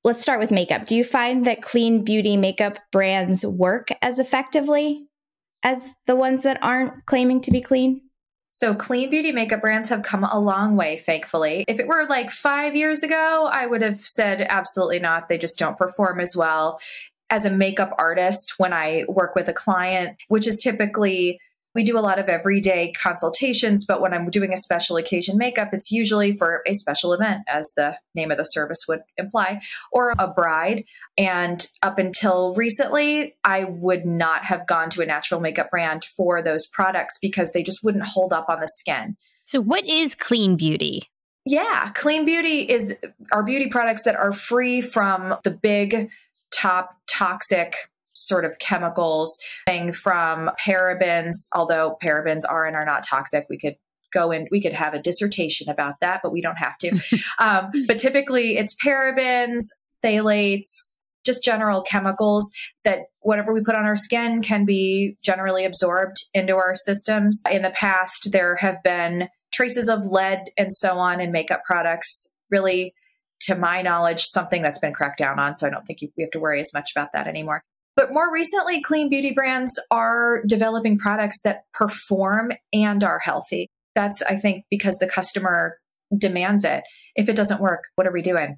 [0.03, 0.87] Let's start with makeup.
[0.87, 5.07] Do you find that clean beauty makeup brands work as effectively
[5.63, 8.01] as the ones that aren't claiming to be clean?
[8.49, 11.63] So, clean beauty makeup brands have come a long way, thankfully.
[11.69, 15.29] If it were like five years ago, I would have said absolutely not.
[15.29, 16.81] They just don't perform as well.
[17.29, 21.39] As a makeup artist, when I work with a client, which is typically
[21.75, 25.69] we do a lot of everyday consultations, but when I'm doing a special occasion makeup,
[25.73, 30.13] it's usually for a special event, as the name of the service would imply, or
[30.19, 30.85] a bride.
[31.17, 36.41] And up until recently, I would not have gone to a natural makeup brand for
[36.41, 39.17] those products because they just wouldn't hold up on the skin.
[39.43, 41.03] So, what is clean beauty?
[41.45, 42.95] Yeah, clean beauty is
[43.31, 46.09] our beauty products that are free from the big
[46.51, 47.75] top toxic
[48.13, 53.45] sort of chemicals thing from parabens, although parabens are and are not toxic.
[53.49, 53.75] We could
[54.13, 56.99] go in, we could have a dissertation about that, but we don't have to.
[57.39, 59.63] um, but typically it's parabens,
[60.03, 62.51] phthalates, just general chemicals
[62.83, 67.41] that whatever we put on our skin can be generally absorbed into our systems.
[67.49, 72.27] In the past, there have been traces of lead and so on in makeup products.
[72.51, 72.93] Really,
[73.41, 75.55] to my knowledge, something that's been cracked down on.
[75.55, 77.63] So I don't think we have to worry as much about that anymore.
[77.95, 83.69] But more recently, clean beauty brands are developing products that perform and are healthy.
[83.95, 85.77] That's, I think, because the customer
[86.17, 86.83] demands it.
[87.15, 88.57] If it doesn't work, what are we doing?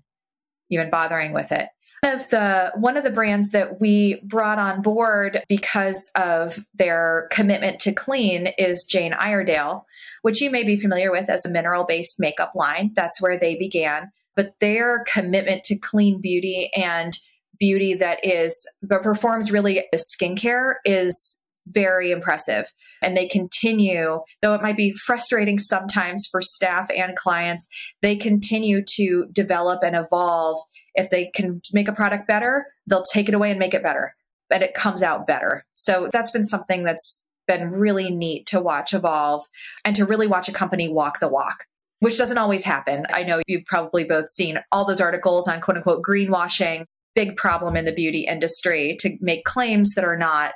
[0.69, 1.67] Even bothering with it.
[2.01, 7.27] One of the one of the brands that we brought on board because of their
[7.31, 9.85] commitment to clean is Jane Iredale,
[10.21, 12.91] which you may be familiar with as a mineral-based makeup line.
[12.95, 14.11] That's where they began.
[14.35, 17.17] But their commitment to clean beauty and
[17.59, 21.37] beauty that is but performs really the skincare is
[21.67, 22.71] very impressive.
[23.01, 27.67] And they continue though it might be frustrating sometimes for staff and clients
[28.01, 30.59] they continue to develop and evolve.
[30.93, 34.13] If they can make a product better they'll take it away and make it better
[34.51, 35.65] and it comes out better.
[35.73, 39.45] So that's been something that's been really neat to watch evolve
[39.83, 41.65] and to really watch a company walk the walk
[41.99, 43.05] which doesn't always happen.
[43.11, 46.85] I know you've probably both seen all those articles on quote unquote greenwashing
[47.15, 50.53] big problem in the beauty industry to make claims that are not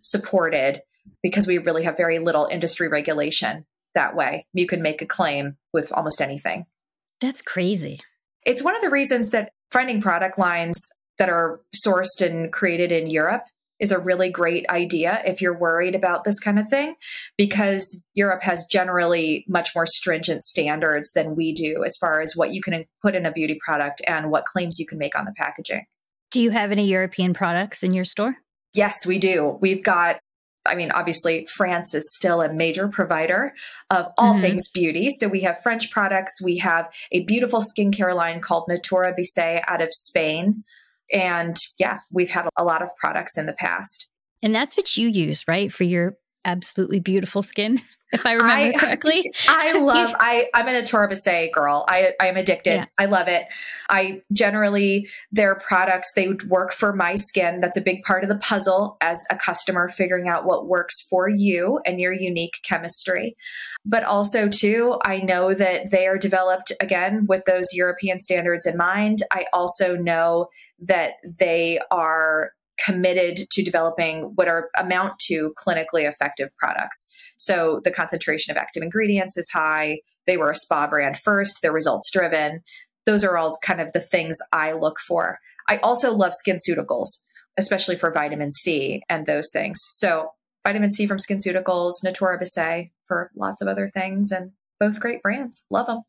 [0.00, 0.82] supported
[1.22, 4.46] because we really have very little industry regulation that way.
[4.52, 6.66] You can make a claim with almost anything.
[7.20, 8.00] That's crazy.
[8.44, 10.78] It's one of the reasons that finding product lines
[11.18, 13.44] that are sourced and created in Europe
[13.78, 16.94] is a really great idea if you're worried about this kind of thing,
[17.36, 22.52] because Europe has generally much more stringent standards than we do as far as what
[22.52, 25.32] you can put in a beauty product and what claims you can make on the
[25.36, 25.86] packaging.
[26.30, 28.36] Do you have any European products in your store?
[28.72, 29.58] Yes, we do.
[29.60, 30.20] We've got,
[30.64, 33.52] I mean, obviously, France is still a major provider
[33.90, 34.42] of all mm-hmm.
[34.42, 35.10] things beauty.
[35.10, 36.40] So we have French products.
[36.42, 40.62] We have a beautiful skincare line called Natura Bissé out of Spain.
[41.12, 44.08] And yeah, we've had a lot of products in the past.
[44.42, 45.72] And that's what you use, right?
[45.72, 47.78] For your absolutely beautiful skin.
[48.12, 49.32] if I remember I, correctly.
[49.48, 51.84] I love I I'm an Bissé girl.
[51.88, 52.74] I I am addicted.
[52.74, 52.86] Yeah.
[52.98, 53.44] I love it.
[53.88, 57.60] I generally their products they work for my skin.
[57.60, 61.28] That's a big part of the puzzle as a customer figuring out what works for
[61.28, 63.36] you and your unique chemistry.
[63.84, 68.76] But also too, I know that they are developed again with those European standards in
[68.76, 69.22] mind.
[69.30, 70.48] I also know
[70.80, 72.52] that they are
[72.84, 77.08] committed to developing what are amount to clinically effective products.
[77.36, 80.00] So the concentration of active ingredients is high.
[80.26, 82.60] They were a spa brand first, they're results driven.
[83.06, 85.38] Those are all kind of the things I look for.
[85.68, 87.08] I also love SkinCeuticals,
[87.56, 89.78] especially for vitamin C and those things.
[89.82, 90.32] So
[90.64, 95.64] vitamin C from SkinCeuticals, Natura Bissé for lots of other things, and both great brands.
[95.70, 96.02] Love them.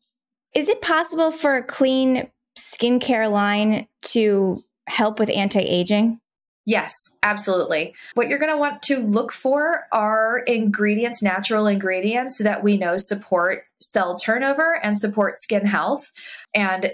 [0.54, 6.20] Is it possible for a clean skincare line to help with anti aging?
[6.64, 6.94] Yes,
[7.24, 7.92] absolutely.
[8.14, 12.96] What you're going to want to look for are ingredients, natural ingredients that we know
[12.98, 16.12] support cell turnover and support skin health.
[16.54, 16.92] And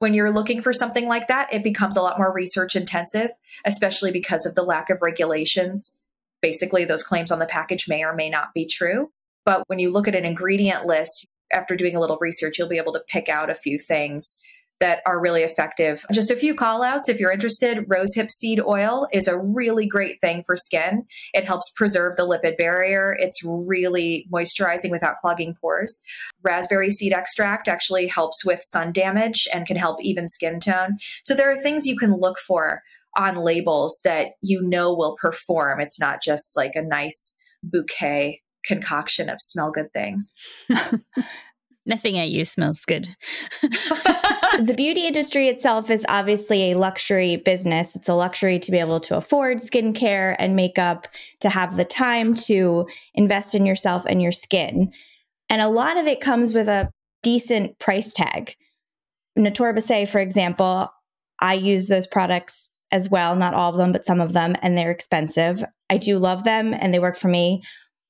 [0.00, 3.30] when you're looking for something like that, it becomes a lot more research intensive,
[3.64, 5.96] especially because of the lack of regulations.
[6.42, 9.12] Basically, those claims on the package may or may not be true.
[9.44, 12.78] But when you look at an ingredient list, after doing a little research, you'll be
[12.78, 14.40] able to pick out a few things
[14.84, 16.04] that are really effective.
[16.12, 17.88] Just a few call outs if you're interested.
[17.88, 21.06] Rosehip seed oil is a really great thing for skin.
[21.32, 23.16] It helps preserve the lipid barrier.
[23.18, 26.02] It's really moisturizing without clogging pores.
[26.42, 30.98] Raspberry seed extract actually helps with sun damage and can help even skin tone.
[31.22, 32.82] So there are things you can look for
[33.16, 35.80] on labels that you know will perform.
[35.80, 37.32] It's not just like a nice
[37.62, 40.30] bouquet concoction of smell good things.
[41.86, 43.08] Nothing I use smells good.
[43.62, 47.94] the beauty industry itself is obviously a luxury business.
[47.94, 51.08] It's a luxury to be able to afford skincare and makeup,
[51.40, 54.92] to have the time to invest in yourself and your skin.
[55.50, 56.90] And a lot of it comes with a
[57.22, 58.54] decent price tag.
[59.36, 60.88] Natura Bissé, for example,
[61.40, 64.76] I use those products as well, not all of them, but some of them, and
[64.76, 65.64] they're expensive.
[65.90, 67.62] I do love them and they work for me.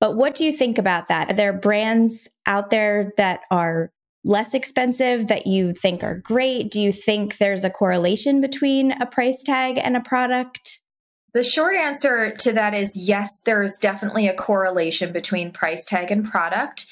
[0.04, 1.30] But what do you think about that?
[1.30, 3.90] Are there brands out there that are
[4.22, 6.70] less expensive that you think are great?
[6.70, 10.82] Do you think there's a correlation between a price tag and a product?
[11.32, 16.10] The short answer to that is yes, there is definitely a correlation between price tag
[16.10, 16.84] and product.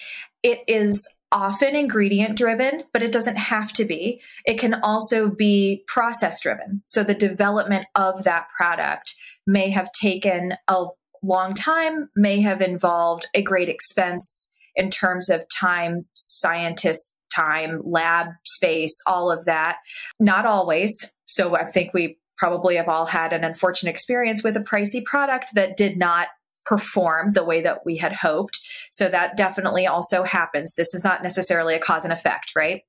[0.43, 4.23] It is often ingredient driven, but it doesn't have to be.
[4.47, 6.83] It can also be process driven.
[6.87, 9.15] So the development of that product
[9.47, 10.87] may have taken a
[11.23, 18.29] long time may have involved a great expense in terms of time, scientist time, lab
[18.45, 19.79] space, all of that.
[20.21, 21.13] Not always.
[21.25, 25.55] So I think we probably have all had an unfortunate experience with a pricey product
[25.55, 26.29] that did not
[26.65, 28.61] perform the way that we had hoped.
[28.93, 30.75] So that definitely also happens.
[30.75, 32.83] This is not necessarily a cause and effect, right?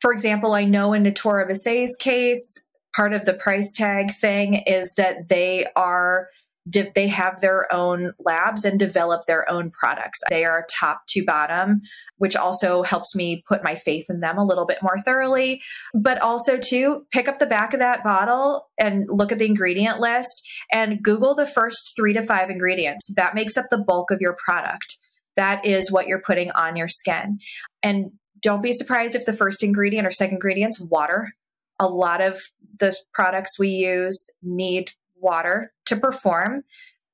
[0.00, 2.62] For example, I know in Natura Bissé's case,
[2.94, 6.28] part of the price tag thing is that they are
[6.66, 10.18] they have their own labs and develop their own products.
[10.28, 11.80] They are top to bottom,
[12.18, 15.62] which also helps me put my faith in them a little bit more thoroughly.
[15.94, 20.00] But also to pick up the back of that bottle and look at the ingredient
[20.00, 20.42] list
[20.72, 23.06] and Google the first three to five ingredients.
[23.16, 24.96] That makes up the bulk of your product.
[25.36, 27.38] That is what you're putting on your skin.
[27.82, 28.10] And
[28.40, 31.32] don't be surprised if the first ingredient or second ingredient's water.
[31.78, 32.40] A lot of
[32.80, 36.64] the products we use need water to perform.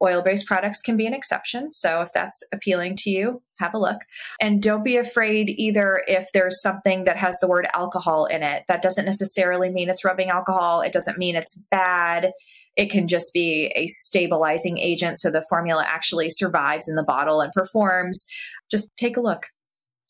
[0.03, 1.71] Oil based products can be an exception.
[1.71, 3.99] So if that's appealing to you, have a look.
[4.41, 8.65] And don't be afraid either if there's something that has the word alcohol in it.
[8.67, 12.33] That doesn't necessarily mean it's rubbing alcohol, it doesn't mean it's bad.
[12.75, 17.41] It can just be a stabilizing agent so the formula actually survives in the bottle
[17.41, 18.25] and performs.
[18.71, 19.49] Just take a look.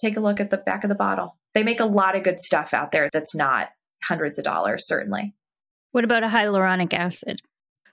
[0.00, 1.36] Take a look at the back of the bottle.
[1.54, 3.68] They make a lot of good stuff out there that's not
[4.04, 5.34] hundreds of dollars, certainly.
[5.90, 7.42] What about a hyaluronic acid?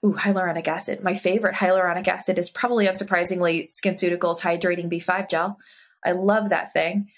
[0.04, 1.02] Ooh, hyaluronic acid.
[1.02, 5.58] My favorite hyaluronic acid is probably unsurprisingly SkinCeuticals Hydrating B5 Gel.
[6.04, 7.08] I love that thing.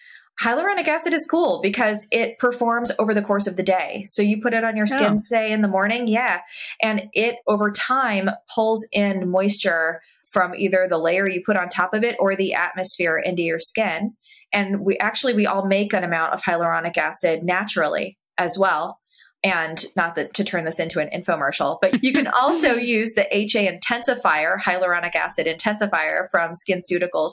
[0.43, 4.03] Hyaluronic acid is cool because it performs over the course of the day.
[4.07, 5.16] So you put it on your skin, oh.
[5.16, 6.41] say in the morning, yeah,
[6.83, 10.01] and it over time pulls in moisture
[10.33, 13.61] from either the layer you put on top of it or the atmosphere into your
[13.61, 14.14] skin.
[14.53, 19.01] And we actually we all make an amount of hyaluronic acid naturally as well
[19.45, 23.26] and not that to turn this into an infomercial, but you can also use the
[23.36, 27.32] HA intensifier, hyaluronic acid intensifier from SkinCeuticals.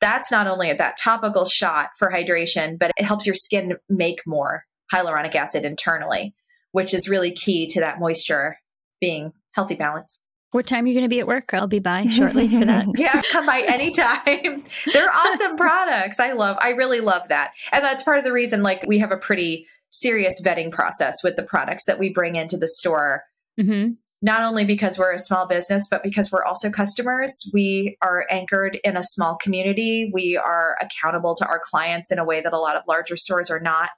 [0.00, 4.64] That's not only that topical shot for hydration, but it helps your skin make more
[4.92, 6.34] hyaluronic acid internally,
[6.72, 8.58] which is really key to that moisture
[9.00, 10.18] being healthy balance.
[10.52, 11.52] What time are you going to be at work?
[11.54, 12.86] I'll be by shortly for that.
[12.96, 14.64] yeah, come by anytime.
[14.92, 16.20] They're awesome products.
[16.20, 17.52] I love, I really love that.
[17.72, 19.66] And that's part of the reason, like, we have a pretty
[20.00, 23.24] serious vetting process with the products that we bring into the store.
[23.58, 23.92] Mm-hmm.
[24.22, 27.48] Not only because we're a small business, but because we're also customers.
[27.52, 30.10] We are anchored in a small community.
[30.12, 33.50] We are accountable to our clients in a way that a lot of larger stores
[33.50, 33.90] are not.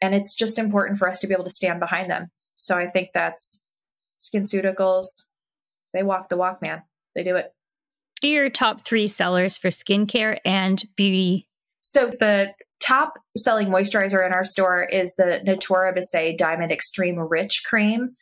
[0.00, 2.30] And it's just important for us to be able to stand behind them.
[2.54, 3.60] So I think that's
[4.20, 5.06] SkinCeuticals.
[5.92, 6.82] They walk the walk, man.
[7.14, 7.52] They do it.
[8.22, 11.48] Your top three sellers for skincare and beauty.
[11.80, 12.54] So the
[12.86, 18.16] top selling moisturizer in our store is the Natura Bissé Diamond Extreme Rich Cream.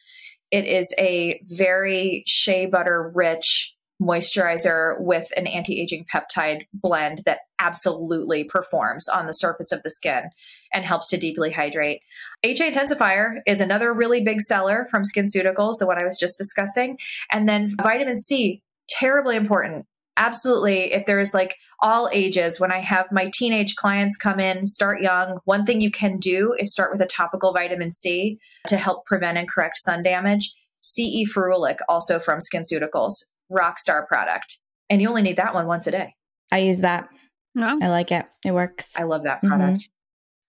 [0.50, 7.40] It is a very shea butter rich moisturizer with an anti aging peptide blend that
[7.58, 10.30] absolutely performs on the surface of the skin.
[10.72, 12.00] and helps to deeply hydrate.
[12.42, 16.98] HA Intensifier is another really big seller from SkinCeuticals, the one I was just discussing.
[17.30, 19.86] And then vitamin C, terribly important.
[20.16, 20.92] Absolutely.
[20.92, 25.38] If there's like all ages, when I have my teenage clients come in, start young,
[25.44, 29.36] one thing you can do is start with a topical vitamin C to help prevent
[29.36, 30.52] and correct sun damage.
[30.80, 34.58] CE Ferulic, also from SkinCeuticals, rock star product.
[34.88, 36.14] And you only need that one once a day.
[36.50, 37.06] I use that.
[37.54, 37.76] No.
[37.80, 38.24] I like it.
[38.46, 38.94] It works.
[38.96, 39.48] I love that Mhm.
[39.48, 39.88] product.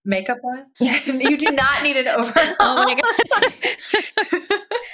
[0.05, 0.65] Makeup one?
[0.79, 2.33] you do not need an overall.
[2.59, 4.41] Oh my God.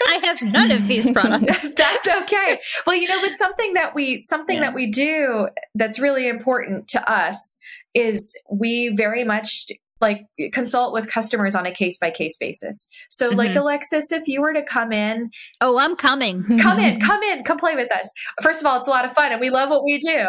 [0.07, 1.65] I have none of these products.
[1.75, 2.59] that's okay.
[2.85, 4.63] Well, you know, but something that we something Yeah.
[4.63, 7.57] that we do that's really important to us
[7.93, 9.67] is we very much
[10.01, 12.87] like consult with customers on a case by case basis.
[13.09, 13.57] So like Mhm.
[13.61, 15.29] Alexis, if you were to come in,
[15.61, 16.43] Oh, I'm coming.
[16.59, 18.09] come in, come in, come play with us.
[18.41, 20.27] First of all, it's a lot of fun and we love what we do.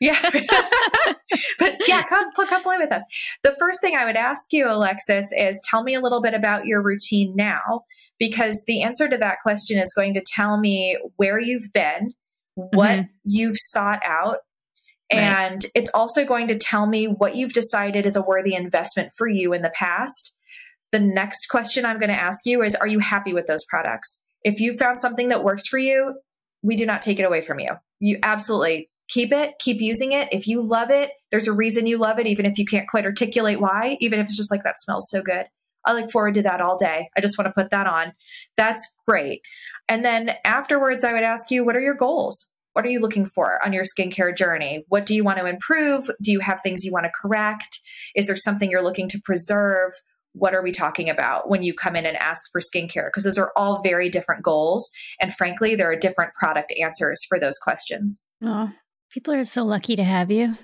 [0.00, 0.20] Yeah.
[1.58, 3.02] but yeah, come, come play with us.
[3.42, 6.66] The first thing I would ask you, Alexis, is tell me a little bit about
[6.66, 7.82] your routine now,
[8.18, 12.12] because the answer to that question is going to tell me where you've been,
[12.54, 13.08] what Mhm.
[13.24, 14.38] you've sought out.
[15.12, 15.22] Right.
[15.22, 19.28] And it's also going to tell me what you've decided is a worthy investment for
[19.28, 20.34] you in the past.
[20.90, 24.20] The next question I'm going to ask you is Are you happy with those products?
[24.44, 26.14] If you found something that works for you,
[26.62, 27.70] we do not take it away from you.
[28.00, 30.28] You absolutely keep it, keep using it.
[30.32, 33.04] If you love it, there's a reason you love it, even if you can't quite
[33.04, 35.46] articulate why, even if it's just like that smells so good.
[35.84, 37.08] I look forward to that all day.
[37.16, 38.12] I just want to put that on.
[38.56, 39.42] That's great.
[39.88, 42.52] And then afterwards, I would ask you, what are your goals?
[42.72, 44.84] What are you looking for on your skincare journey?
[44.88, 46.06] What do you want to improve?
[46.22, 47.80] Do you have things you want to correct?
[48.14, 49.92] Is there something you're looking to preserve?
[50.34, 53.08] What are we talking about when you come in and ask for skincare?
[53.08, 54.90] Because those are all very different goals.
[55.20, 58.24] And frankly, there are different product answers for those questions.
[58.42, 58.70] Oh,
[59.10, 60.56] people are so lucky to have you.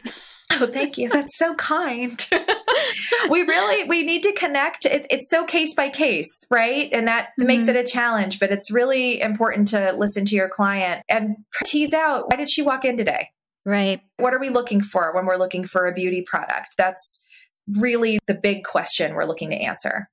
[0.50, 1.11] Oh, thank you.
[1.11, 2.18] That's so kind.
[3.30, 4.84] we really we need to connect.
[4.84, 6.88] It's it's so case by case, right?
[6.92, 7.68] And that makes Mhm.
[7.70, 8.38] it a challenge.
[8.38, 12.62] But it's really important to listen to your client and tease out why did she
[12.62, 13.28] walk in today?
[13.64, 14.01] Right.
[14.16, 16.74] What are we looking for when we're looking for a beauty product?
[16.78, 17.22] That's
[17.78, 20.09] really the big question we're looking to answer.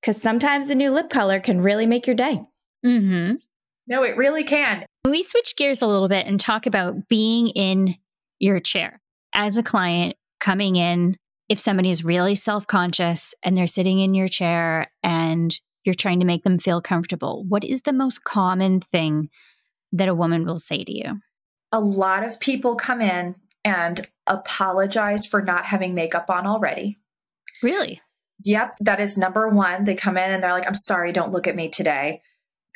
[0.00, 2.42] Because sometimes a new lip color can really make your day.
[2.84, 3.36] Mm-hmm.
[3.86, 4.84] No, it really can.
[5.06, 7.96] We switch gears a little bit and talk about being in
[8.38, 9.00] your chair
[9.34, 11.16] as a client coming in.
[11.48, 16.20] If somebody is really self conscious and they're sitting in your chair and you're trying
[16.20, 19.30] to make them feel comfortable, what is the most common thing
[19.92, 21.20] that a woman will say to you?
[21.72, 23.34] A lot of people come in
[23.64, 26.98] and apologize for not having makeup on already.
[27.62, 28.00] Really?
[28.44, 29.84] Yep, that is number one.
[29.84, 32.22] They come in and they're like, I'm sorry, don't look at me today.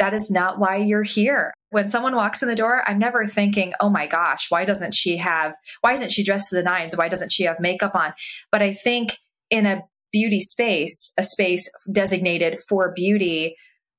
[0.03, 1.55] That is not why you're here.
[1.71, 5.17] When someone walks in the door, I'm never thinking, oh my gosh, why doesn't she
[5.19, 6.97] have, why isn't she dressed to the nines?
[6.97, 8.13] Why doesn't she have makeup on?
[8.51, 9.17] But I think
[9.49, 13.55] in a beauty space, a space designated for beauty,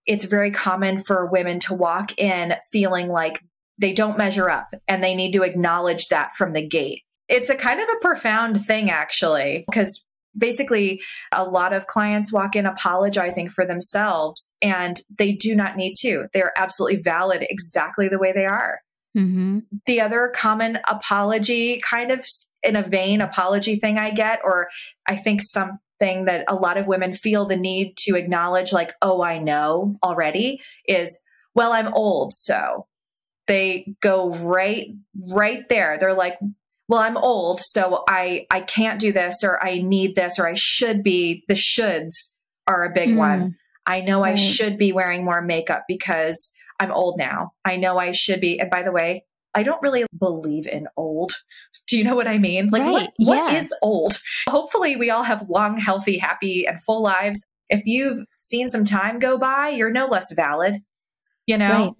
[0.06, 3.39] it's very common for women to walk in feeling like
[3.78, 7.04] they don't measure up and they need to acknowledge that from the gate.
[7.30, 10.04] It's a kind of a profound thing, actually, because
[10.38, 15.95] basically a lot of clients walk in apologizing for themselves and they do not need
[15.99, 16.27] to.
[16.34, 18.79] They are absolutely valid exactly the way they are.
[19.15, 19.59] Mm-hmm.
[19.86, 22.25] The other common apology, kind of
[22.63, 24.69] in a vain apology thing I get, or
[25.07, 29.21] I think something that a lot of women feel the need to acknowledge, like, oh,
[29.21, 31.21] I know already, is,
[31.53, 32.34] well, I'm old.
[32.34, 32.88] So
[33.45, 34.88] they go right,
[35.34, 35.97] right there.
[35.99, 36.39] They're like,
[36.88, 40.53] well i'm old so i i can't do this or i need this or i
[40.55, 42.13] should be the shoulds
[42.67, 43.55] are a big Mm, one
[43.86, 48.11] i know i should be wearing more makeup because i'm old now i know i
[48.11, 49.23] should be and by the way
[49.55, 51.34] i don't really believe in old
[51.88, 53.57] do you know what i mean like what, what yeah.
[53.57, 54.19] is old
[54.49, 59.19] hopefully we all have long healthy happy and full lives if you've seen some time
[59.19, 60.81] go by you're no less valid
[61.45, 61.91] you know Right.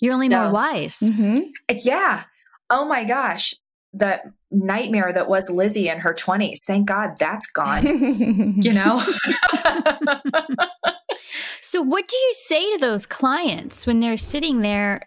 [0.00, 0.98] You're only So- more wise.
[1.00, 1.40] Mm-hmm.
[1.70, 2.24] yeah.
[2.68, 3.54] Oh my gosh.
[3.96, 4.20] The
[4.50, 6.60] nightmare that was Lizzie in her 20s.
[6.66, 8.56] Thank God that's gone.
[8.62, 9.04] You know?
[11.60, 15.00] So, what do you say to those clients when they're sitting there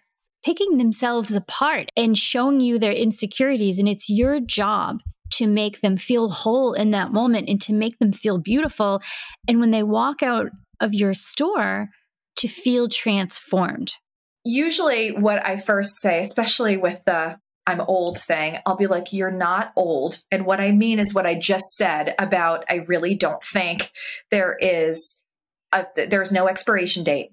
[0.44, 3.78] picking themselves apart and showing you their insecurities?
[3.78, 4.98] And it's your job
[5.32, 9.00] to make them feel whole in that moment and to make them feel beautiful.
[9.48, 10.48] And when they walk out
[10.80, 11.88] of your store,
[12.36, 13.94] to feel transformed.
[14.44, 17.36] Usually, what I first say, especially with the
[17.70, 20.18] I'm old thing, I'll be like, You're not old.
[20.30, 23.90] And what I mean is what I just said about I really don't think
[24.30, 25.18] there is,
[25.72, 27.32] a, there's no expiration date.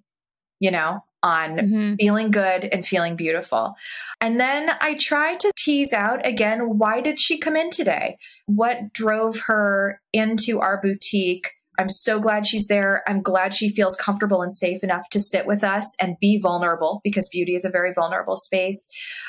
[0.59, 1.95] You know, on mm-hmm.
[1.95, 3.75] feeling good and feeling beautiful.
[4.21, 8.17] And then I try to tease out again why did she come in today?
[8.45, 11.51] What drove her into our boutique?
[11.77, 13.03] I'm so glad she's there.
[13.07, 17.01] I'm glad she feels comfortable and safe enough to sit with us and be vulnerable
[17.03, 18.87] because beauty is a very vulnerable space.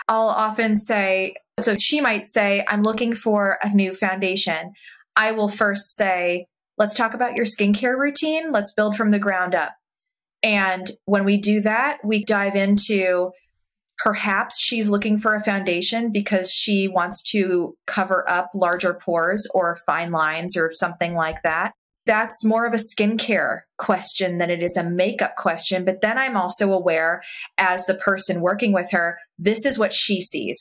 [0.09, 4.73] I'll often say, so she might say, I'm looking for a new foundation.
[5.15, 6.47] I will first say,
[6.79, 8.53] let's talk about your skincare routine.
[8.53, 9.75] Let's build from the ground up.
[10.43, 13.33] And when we do that, we dive into
[13.99, 19.77] perhaps she's looking for a foundation because she wants to cover up larger pores or
[19.85, 21.73] fine lines or something like that.
[22.09, 25.85] That's more of a skincare question than it is a makeup question.
[25.85, 27.23] But then I'm also aware,
[27.59, 30.59] as the person working with her, this is what she sees.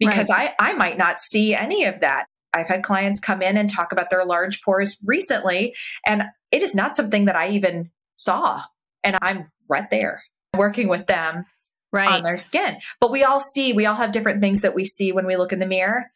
[0.00, 0.50] Because right.
[0.58, 2.24] I, I might not see any of that.
[2.54, 5.74] I've had clients come in and talk about their large pores recently,
[6.06, 8.62] and it is not something that I even saw
[9.02, 10.22] and I'm right there
[10.56, 11.44] working with them
[11.92, 12.08] right.
[12.08, 12.78] on their skin.
[13.00, 15.52] But we all see, we all have different things that we see when we look
[15.52, 16.06] in the mirror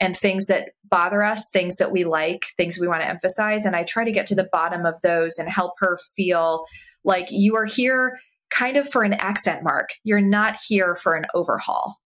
[0.00, 3.64] and things that bother us, things that we like, things we want to emphasize.
[3.64, 6.64] And I try to get to the bottom of those and help her feel
[7.04, 8.18] like you are here
[8.50, 9.90] kind of for an accent mark.
[10.04, 11.96] You're not here for an overhaul.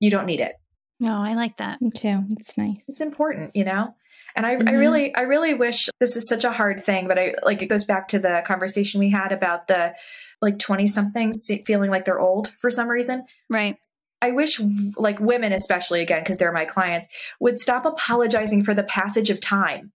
[0.00, 0.54] You don't need it.
[1.00, 1.80] No, I like that.
[1.80, 2.24] Me too.
[2.38, 2.84] It's nice.
[2.88, 3.94] It's important, you know?
[4.34, 4.68] And I, mm-hmm.
[4.68, 7.66] I really, I really wish this is such a hard thing, but I like it
[7.66, 9.94] goes back to the conversation we had about the
[10.40, 13.24] like 20 somethings feeling like they're old for some reason.
[13.48, 13.76] Right.
[14.20, 14.60] I wish
[14.96, 17.06] like women, especially again, because they're my clients,
[17.40, 19.92] would stop apologizing for the passage of time.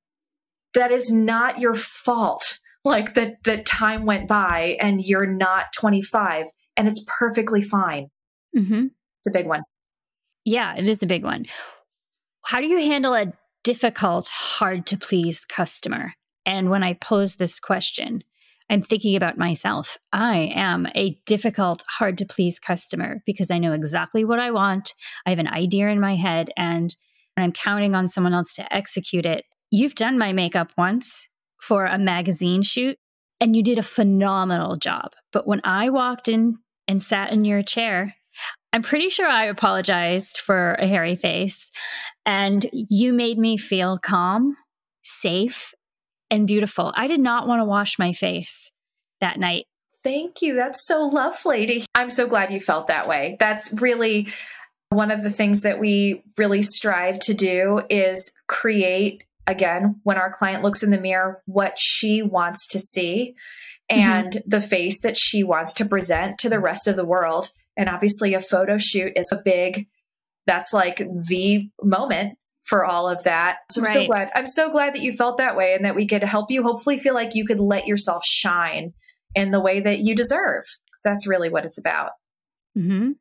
[0.73, 2.59] That is not your fault.
[2.85, 8.07] Like that, that time went by and you're not 25 and it's perfectly fine.
[8.55, 8.85] Mm-hmm.
[8.85, 9.61] It's a big one.
[10.45, 11.45] Yeah, it is a big one.
[12.45, 13.31] How do you handle a
[13.63, 16.13] difficult, hard to please customer?
[16.45, 18.23] And when I pose this question,
[18.69, 19.97] I'm thinking about myself.
[20.11, 24.93] I am a difficult, hard to please customer because I know exactly what I want.
[25.25, 26.95] I have an idea in my head and
[27.37, 29.45] I'm counting on someone else to execute it.
[29.71, 31.27] You've done my makeup once
[31.59, 32.97] for a magazine shoot
[33.41, 35.11] and you did a phenomenal job.
[35.31, 36.57] But when I walked in
[36.87, 38.15] and sat in your chair,
[38.71, 41.71] I'm pretty sure I apologized for a hairy face,
[42.25, 44.55] and you made me feel calm,
[45.03, 45.73] safe,
[46.33, 46.91] and beautiful.
[46.95, 48.71] I did not want to wash my face
[49.21, 49.65] that night.
[50.03, 50.55] Thank you.
[50.55, 51.59] That's so lovely.
[51.59, 51.85] Lady.
[51.95, 53.37] I'm so glad you felt that way.
[53.39, 54.33] That's really
[54.89, 60.31] one of the things that we really strive to do is create again when our
[60.31, 63.35] client looks in the mirror what she wants to see
[63.91, 64.01] mm-hmm.
[64.01, 64.49] and mm-hmm.
[64.49, 68.33] the face that she wants to present to the rest of the world and obviously,
[68.33, 69.87] a photo shoot is a big,
[70.45, 73.57] that's like the moment for all of that.
[73.71, 74.31] So I'm so glad.
[74.35, 76.97] I'm so glad that you felt that way and that we could help you hopefully
[76.97, 78.93] feel like you could let yourself shine
[79.35, 80.63] in the way that you deserve.
[81.03, 82.11] That's really what it's about.
[82.77, 83.11] Mm-hmm.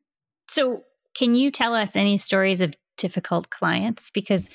[0.49, 0.83] So,
[1.13, 4.09] can you tell us any stories of difficult clients?
[4.11, 4.49] Because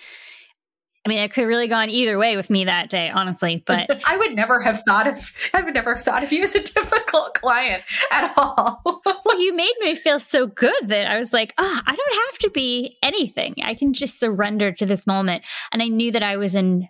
[1.09, 3.63] I mean, it could have really gone either way with me that day, honestly.
[3.65, 6.55] But I would never have thought of I would never have thought of you as
[6.55, 7.83] a difficult client
[8.13, 8.83] at all.
[8.85, 12.39] well, you made me feel so good that I was like, oh, I don't have
[12.41, 13.55] to be anything.
[13.63, 15.47] I can just surrender to this moment.
[15.73, 16.89] And I knew that I was in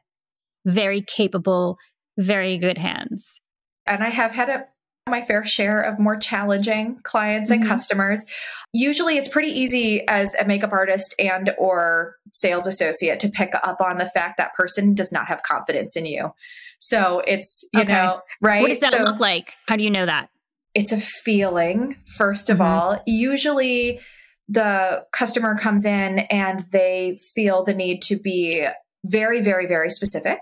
[0.66, 1.78] very capable,
[2.18, 3.40] very good hands.
[3.86, 4.64] And I have had a
[5.08, 7.70] my fair share of more challenging clients and mm-hmm.
[7.70, 8.24] customers
[8.72, 13.80] usually it's pretty easy as a makeup artist and or sales associate to pick up
[13.80, 16.30] on the fact that person does not have confidence in you
[16.78, 17.92] so it's you okay.
[17.92, 20.28] know right what does that so look like how do you know that
[20.74, 22.66] it's a feeling first of mm-hmm.
[22.66, 24.00] all usually
[24.48, 28.66] the customer comes in and they feel the need to be
[29.04, 30.40] very very very specific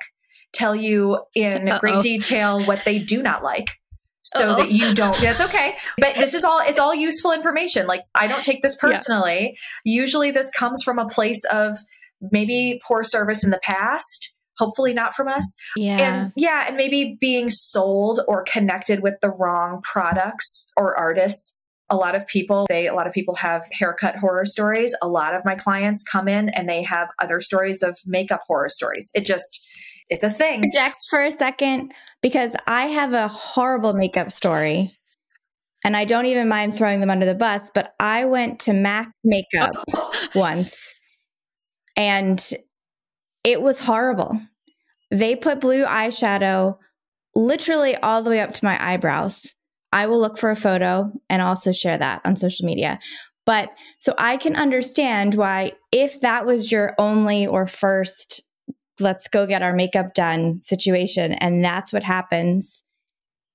[0.53, 1.79] tell you in Uh-oh.
[1.79, 3.79] great detail what they do not like
[4.35, 4.57] so Uh-oh.
[4.57, 5.77] that you don't that's okay.
[5.99, 7.87] But this is all it's all useful information.
[7.87, 9.57] Like i don't take this personally.
[9.85, 10.01] Yeah.
[10.03, 11.79] usually this comes from a place of
[12.33, 15.55] maybe poor service in the past hopefully not from us.
[15.77, 15.99] Yeah.
[15.99, 21.53] And yeah and maybe being sold or connected with the wrong products or artists.
[21.89, 24.95] A lot of people they a lot of people have haircut horror stories.
[25.03, 28.69] A lot of my clients come in and they have other stories of makeup horror
[28.69, 29.11] stories.
[29.15, 29.65] It just
[30.09, 30.63] it's a thing.
[30.63, 31.93] Project for a second
[32.23, 34.91] because I have a horrible makeup story.
[35.85, 39.09] And I don't even mind throwing them under the bus, but I went to MAC
[39.23, 39.71] makeup
[40.35, 40.95] once
[41.97, 42.41] and
[43.45, 44.41] it was horrible.
[45.11, 46.79] They put blue eyeshadow
[47.35, 49.55] literally all the way up to my eyebrows.
[49.93, 52.99] I will look for a photo and also share that on social media.
[53.45, 58.43] But so I can understand why, if that was your only or first
[59.01, 61.33] let's go get our makeup done situation.
[61.35, 62.83] And that's what happens.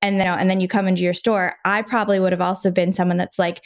[0.02, 2.94] and then and then you come into your store, I probably would have also been
[2.94, 3.62] someone that's like,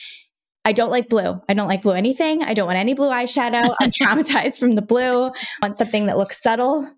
[0.66, 1.40] I don't like blue.
[1.48, 2.44] I don't like blue anything.
[2.44, 3.76] I don't want any blue eyeshadow.
[3.80, 5.28] I'm traumatized from the blue.
[5.28, 6.90] I want something that looks subtle.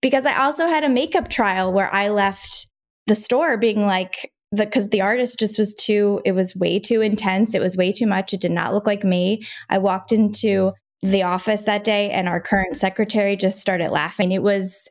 [0.00, 2.66] Because I also had a makeup trial where I left
[3.06, 7.00] the store being like, because the, the artist just was too, it was way too
[7.00, 7.54] intense.
[7.54, 8.34] It was way too much.
[8.34, 9.46] It did not look like me.
[9.70, 10.72] I walked into
[11.02, 14.32] the office that day and our current secretary just started laughing.
[14.32, 14.88] It was,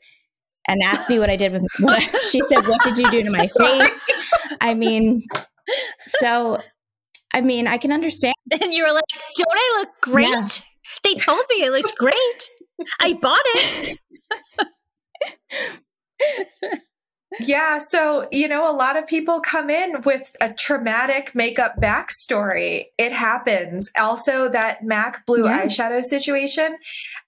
[0.68, 3.32] and asked me what I did with, what, she said, What did you do to
[3.32, 4.10] my face?
[4.60, 5.22] I mean,
[6.08, 6.60] so
[7.34, 8.36] I mean, I can understand.
[8.52, 9.04] And you were like,
[9.36, 10.28] don't I look great?
[10.30, 10.48] Yeah.
[11.04, 12.50] They told me I looked great.
[13.00, 13.98] I bought it.
[17.40, 17.80] yeah.
[17.80, 22.86] So, you know, a lot of people come in with a traumatic makeup backstory.
[22.98, 23.90] It happens.
[23.98, 25.66] Also, that MAC blue yeah.
[25.66, 26.78] eyeshadow situation,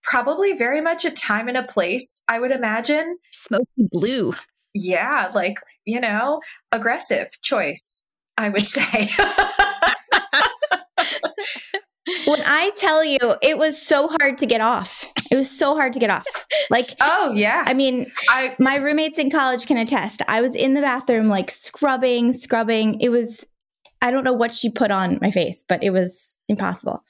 [0.04, 3.18] probably very much a time and a place, I would imagine.
[3.32, 4.34] Smoky blue.
[4.74, 5.32] Yeah.
[5.34, 6.42] Like, you know,
[6.72, 8.04] aggressive choice,
[8.38, 9.10] I would say.
[12.26, 15.10] when I tell you, it was so hard to get off.
[15.32, 16.26] It was so hard to get off.
[16.70, 17.64] Like, oh yeah.
[17.66, 20.22] I mean, I my roommates in college can attest.
[20.28, 23.00] I was in the bathroom like scrubbing, scrubbing.
[23.00, 23.46] It was
[24.02, 27.04] I don't know what she put on my face, but it was impossible.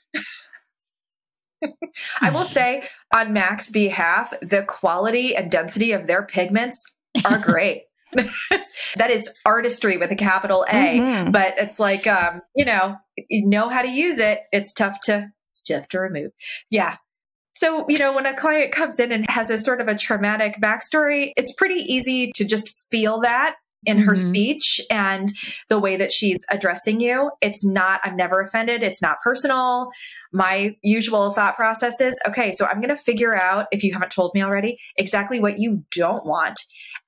[2.21, 6.83] I will say on Mac's behalf, the quality and density of their pigments
[7.25, 7.83] are great.
[8.95, 10.99] that is artistry with a capital A.
[10.99, 11.31] Mm-hmm.
[11.31, 12.97] But it's like, um, you know,
[13.29, 14.39] you know how to use it.
[14.51, 16.31] It's tough to it's tough to remove.
[16.69, 16.97] Yeah.
[17.51, 20.55] So, you know, when a client comes in and has a sort of a traumatic
[20.59, 23.55] backstory, it's pretty easy to just feel that
[23.85, 24.07] in mm-hmm.
[24.07, 25.31] her speech and
[25.69, 27.31] the way that she's addressing you.
[27.41, 28.81] It's not, I'm never offended.
[28.81, 29.89] It's not personal.
[30.31, 34.11] My usual thought process is okay, so I'm going to figure out, if you haven't
[34.11, 36.59] told me already, exactly what you don't want.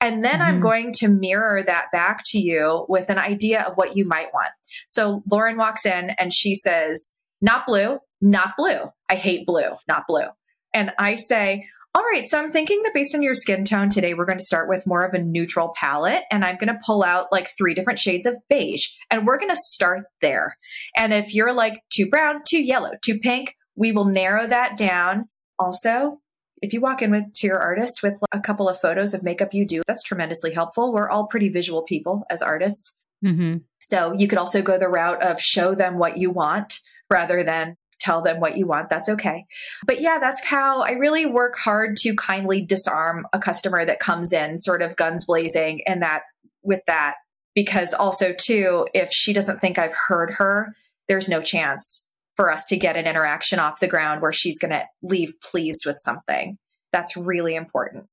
[0.06, 0.42] And then mm-hmm.
[0.44, 4.32] I'm going to mirror that back to you with an idea of what you might
[4.36, 4.52] want.
[4.88, 8.92] So Lauren walks in and she says, not blue, not blue.
[9.10, 10.28] I hate blue, not blue.
[10.76, 14.14] And I say, all right, so I'm thinking that based on your skin tone today,
[14.14, 16.24] we're going to start with more of a neutral palette.
[16.30, 18.86] And I'm going to pull out like three different shades of beige.
[19.10, 20.56] And we're going to start there.
[20.96, 25.30] And if you're like too brown, too yellow, too pink, we will narrow that down.
[25.58, 26.20] Also,
[26.62, 29.54] if you walk in with to your artist with a couple of photos of makeup
[29.54, 30.94] you do, that's tremendously helpful.
[30.94, 32.96] We're all pretty visual people as artists.
[33.24, 33.58] Mm-hmm.
[33.80, 36.80] So you could also go the route of show them what you want
[37.10, 38.90] rather than tell them what you want.
[38.90, 39.46] That's okay.
[39.86, 44.34] But yeah, that's how I really work hard to kindly disarm a customer that comes
[44.34, 46.24] in sort of guns blazing and that
[46.64, 47.16] with that.
[47.54, 50.76] Because also, too, if she doesn't think I've heard her,
[51.08, 52.05] there's no chance
[52.36, 55.86] for us to get an interaction off the ground where she's going to leave pleased
[55.86, 56.58] with something.
[56.92, 58.06] That's really important.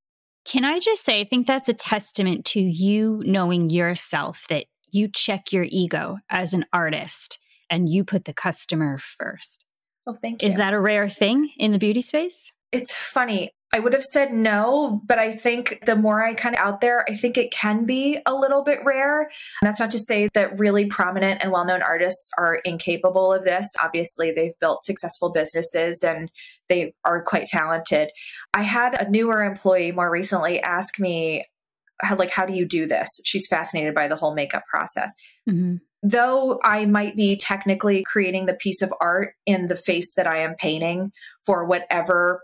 [0.45, 5.09] Can I just say, I think that's a testament to you knowing yourself that you
[5.09, 7.39] check your ego as an artist
[7.70, 9.64] and you put the customer first.
[10.07, 10.49] Oh, thank you.
[10.49, 12.53] Is that a rare thing in the beauty space?
[12.73, 13.53] It's funny.
[13.75, 17.07] I would have said no, but I think the more I kind of out there,
[17.09, 19.23] I think it can be a little bit rare.
[19.23, 19.31] And
[19.62, 23.66] that's not to say that really prominent and well known artists are incapable of this.
[23.83, 26.31] Obviously, they've built successful businesses and
[26.68, 28.11] they are quite talented.
[28.53, 31.47] I had a newer employee more recently ask me,
[32.03, 33.09] how, like, how do you do this?
[33.25, 35.11] She's fascinated by the whole makeup process.
[35.49, 35.77] Mm-hmm.
[36.03, 40.41] Though I might be technically creating the piece of art in the face that I
[40.41, 41.12] am painting
[41.47, 42.43] for whatever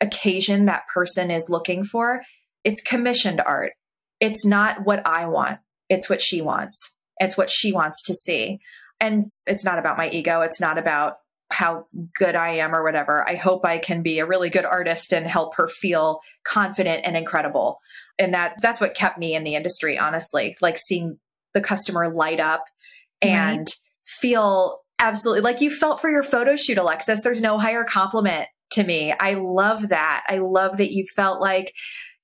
[0.00, 2.22] occasion that person is looking for,
[2.64, 3.72] it's commissioned art.
[4.20, 6.96] It's not what I want, it's what she wants.
[7.18, 8.60] It's what she wants to see.
[8.98, 10.40] And it's not about my ego.
[10.40, 11.14] It's not about
[11.50, 11.86] how
[12.16, 13.28] good I am or whatever.
[13.28, 17.16] I hope I can be a really good artist and help her feel confident and
[17.16, 17.78] incredible.
[18.18, 20.56] And that that's what kept me in the industry, honestly.
[20.60, 21.18] Like seeing
[21.52, 22.64] the customer light up
[23.20, 23.74] and right.
[24.20, 27.22] feel absolutely like you felt for your photo shoot, Alexis.
[27.22, 29.14] There's no higher compliment to me.
[29.18, 30.24] I love that.
[30.28, 31.72] I love that you felt like,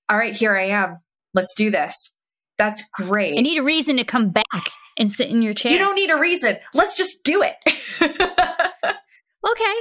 [0.08, 0.98] all right, here I am.
[1.34, 2.12] Let's do this.
[2.58, 3.38] That's great.
[3.38, 5.72] I need a reason to come back and sit in your chair.
[5.72, 6.56] You don't need a reason.
[6.72, 7.56] Let's just do it.
[8.02, 9.74] okay.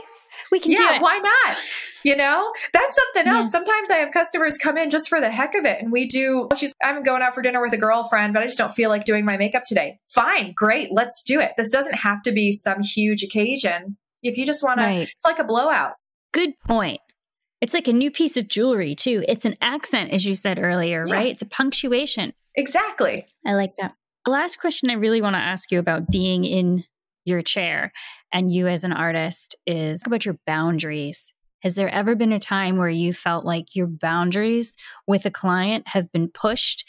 [0.51, 1.01] We can yeah, do it.
[1.01, 1.57] Why not?
[2.03, 3.45] You know, that's something else.
[3.45, 3.49] Yeah.
[3.49, 6.49] Sometimes I have customers come in just for the heck of it and we do,
[6.55, 9.05] she's, I'm going out for dinner with a girlfriend, but I just don't feel like
[9.05, 9.99] doing my makeup today.
[10.09, 10.53] Fine.
[10.55, 10.89] Great.
[10.91, 11.53] Let's do it.
[11.57, 13.97] This doesn't have to be some huge occasion.
[14.21, 14.97] If you just want right.
[14.97, 15.93] to, it's like a blowout.
[16.35, 16.99] Good point.
[17.61, 19.23] It's like a new piece of jewelry, too.
[19.25, 21.13] It's an accent, as you said earlier, yeah.
[21.13, 21.31] right?
[21.31, 22.33] It's a punctuation.
[22.55, 23.25] Exactly.
[23.45, 23.95] I like that.
[24.25, 26.83] The last question I really want to ask you about being in
[27.23, 27.93] your chair
[28.33, 31.31] and you as an artist is about your boundaries.
[31.61, 34.75] Has there ever been a time where you felt like your boundaries
[35.07, 36.83] with a client have been pushed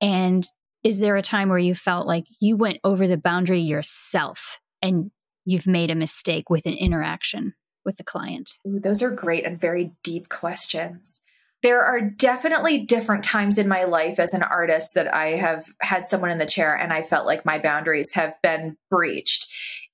[0.00, 0.46] and
[0.84, 5.10] is there a time where you felt like you went over the boundary yourself and
[5.44, 7.54] you've made a mistake with an interaction
[7.84, 8.50] with the client?
[8.66, 11.20] Ooh, those are great and very deep questions.
[11.62, 16.06] There are definitely different times in my life as an artist that I have had
[16.06, 19.46] someone in the chair and I felt like my boundaries have been breached.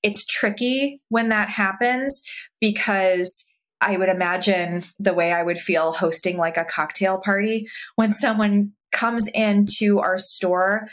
[0.03, 2.21] It's tricky when that happens
[2.59, 3.45] because
[3.81, 8.73] I would imagine the way I would feel hosting like a cocktail party when someone
[8.91, 10.87] comes into our store.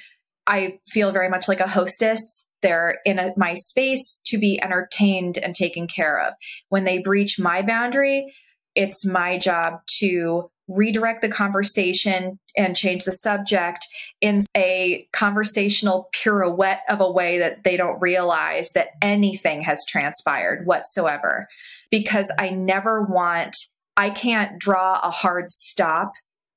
[0.47, 2.48] I feel very much like a hostess.
[2.63, 6.35] They're in a, my space to be entertained and taken care of.
[6.69, 8.35] When they breach my boundary,
[8.75, 13.87] it's my job to redirect the conversation and change the subject
[14.21, 20.67] in a conversational pirouette of a way that they don't realize that anything has transpired
[20.67, 21.49] whatsoever.
[21.91, 23.57] Because I never want,
[23.97, 26.13] I can't draw a hard stop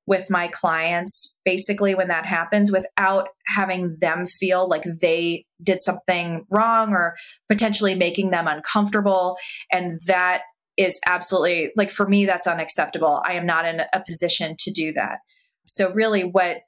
[0.08, 6.46] with my clients basically when that happens without having them feel like they did something
[6.50, 7.16] wrong or
[7.50, 9.38] potentially making them uncomfortable.
[9.72, 10.42] And that
[10.78, 13.22] is absolutely like for me, that's unacceptable.
[13.24, 15.20] I am not in a position to do that.
[15.68, 16.62] So, really, what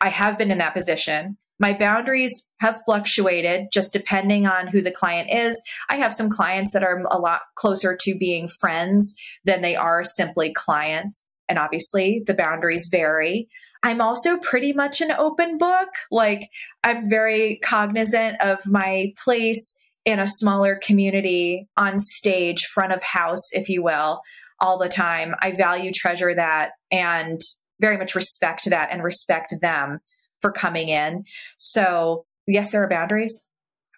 [0.00, 1.38] I have been in that position.
[1.60, 5.62] My boundaries have fluctuated just depending on who the client is.
[5.88, 10.02] I have some clients that are a lot closer to being friends than they are
[10.02, 11.24] simply clients.
[11.48, 13.48] And obviously, the boundaries vary.
[13.82, 15.88] I'm also pretty much an open book.
[16.10, 16.48] Like,
[16.82, 23.52] I'm very cognizant of my place in a smaller community on stage, front of house,
[23.52, 24.20] if you will,
[24.60, 25.34] all the time.
[25.42, 27.40] I value, treasure that, and
[27.80, 30.00] very much respect that and respect them
[30.40, 31.24] for coming in.
[31.58, 33.44] So, yes, there are boundaries.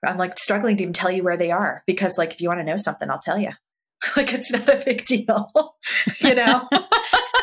[0.04, 2.60] I'm like struggling to even tell you where they are because, like, if you want
[2.60, 3.50] to know something, I'll tell you.
[4.16, 5.76] like, it's not a big deal,
[6.20, 6.68] you know?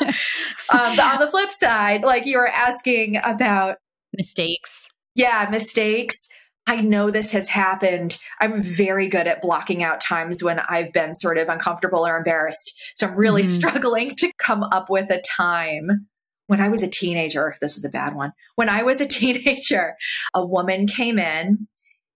[0.70, 3.78] um, on the flip side, like you were asking about
[4.14, 4.90] mistakes.
[5.16, 6.28] Yeah, mistakes.
[6.66, 8.18] I know this has happened.
[8.40, 12.80] I'm very good at blocking out times when I've been sort of uncomfortable or embarrassed.
[12.96, 13.54] So I'm really mm-hmm.
[13.54, 16.08] struggling to come up with a time.
[16.48, 18.32] When I was a teenager, this was a bad one.
[18.56, 19.96] When I was a teenager,
[20.34, 21.68] a woman came in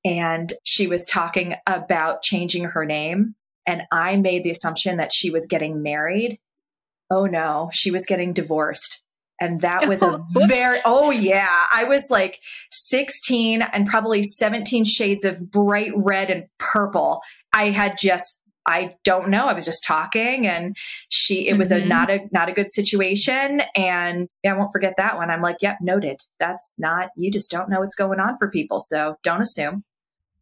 [0.06, 3.36] and she was talking about changing her name.
[3.66, 6.40] And I made the assumption that she was getting married.
[7.10, 9.04] Oh no, she was getting divorced.
[9.40, 11.66] And that was a very, oh yeah.
[11.74, 12.40] I was like
[12.72, 17.22] 16 and probably 17 shades of bright red and purple.
[17.54, 19.46] I had just, I don't know.
[19.46, 20.76] I was just talking and
[21.08, 21.86] she, it was mm-hmm.
[21.86, 23.62] a not a, not a good situation.
[23.76, 25.30] And yeah, I won't forget that one.
[25.30, 26.20] I'm like, yep, noted.
[26.40, 28.80] That's not, you just don't know what's going on for people.
[28.82, 29.84] So don't assume.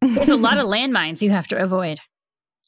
[0.00, 2.00] There's a lot of landmines you have to avoid.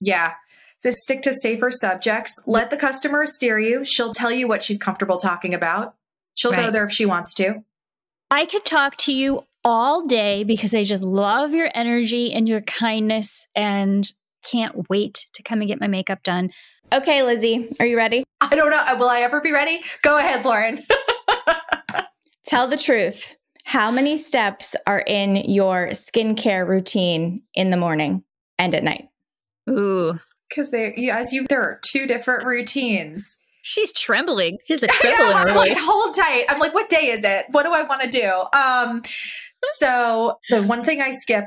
[0.00, 0.34] Yeah.
[0.82, 2.32] So stick to safer subjects.
[2.46, 3.84] Let the customer steer you.
[3.84, 5.94] She'll tell you what she's comfortable talking about.
[6.34, 6.66] She'll right.
[6.66, 7.64] go there if she wants to.
[8.30, 12.60] I could talk to you all day because I just love your energy and your
[12.60, 14.10] kindness and
[14.44, 16.50] can't wait to come and get my makeup done.
[16.92, 18.24] Okay, Lizzie, are you ready?
[18.40, 18.84] I don't know.
[18.98, 19.82] Will I ever be ready?
[20.02, 20.84] Go ahead, Lauren.
[22.46, 23.34] Tell the truth.
[23.64, 28.24] How many steps are in your skincare routine in the morning
[28.58, 29.08] and at night?
[29.68, 30.18] Ooh.
[30.48, 33.38] Because they, as you, there are two different routines.
[33.62, 34.58] She's trembling.
[34.66, 35.68] She's a tremble in her voice.
[35.70, 36.44] Like, hold tight.
[36.48, 37.46] I'm like, what day is it?
[37.50, 38.58] What do I want to do?
[38.58, 39.02] Um,
[39.76, 41.44] so the one thing I skip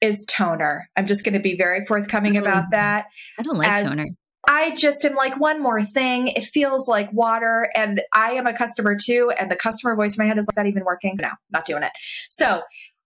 [0.00, 0.88] is toner.
[0.96, 3.06] I'm just going to be very forthcoming about that.
[3.38, 4.06] I don't like toner.
[4.46, 6.28] I just am like, one more thing.
[6.28, 7.70] It feels like water.
[7.74, 9.32] And I am a customer too.
[9.38, 11.16] And the customer voice in my head is, is that even working?
[11.20, 11.92] No, not doing it.
[12.28, 12.62] So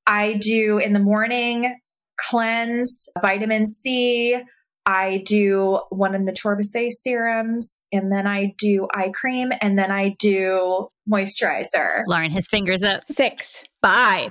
[0.07, 1.79] I do in the morning
[2.19, 4.37] cleanse, vitamin C,
[4.89, 9.93] I do one of the Bissé serums, and then I do eye cream, and then
[9.93, 12.05] I do moisturizer.
[12.07, 13.01] Lauren, his fingers up.
[13.07, 13.65] Six.
[13.83, 14.31] Five.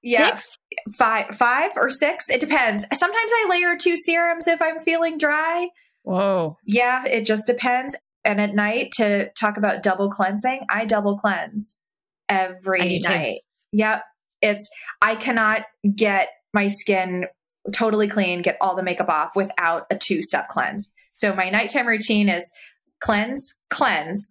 [0.00, 0.36] Yeah.
[0.36, 0.56] Six?
[0.96, 2.30] Five, five or six.
[2.30, 2.84] It depends.
[2.94, 5.68] Sometimes I layer two serums if I'm feeling dry.
[6.04, 6.56] Whoa.
[6.64, 7.96] Yeah, it just depends.
[8.24, 11.76] And at night, to talk about double cleansing, I double cleanse
[12.28, 13.40] every night.
[13.72, 13.78] Too.
[13.78, 14.02] Yep.
[14.42, 14.70] It's,
[15.02, 15.62] I cannot
[15.96, 17.26] get my skin
[17.72, 20.90] totally clean, get all the makeup off without a two step cleanse.
[21.12, 22.50] So my nighttime routine is
[23.00, 24.30] cleanse, cleanse,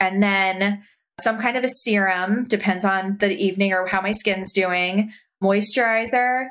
[0.00, 0.82] and then
[1.20, 6.48] some kind of a serum, depends on the evening or how my skin's doing, moisturizer,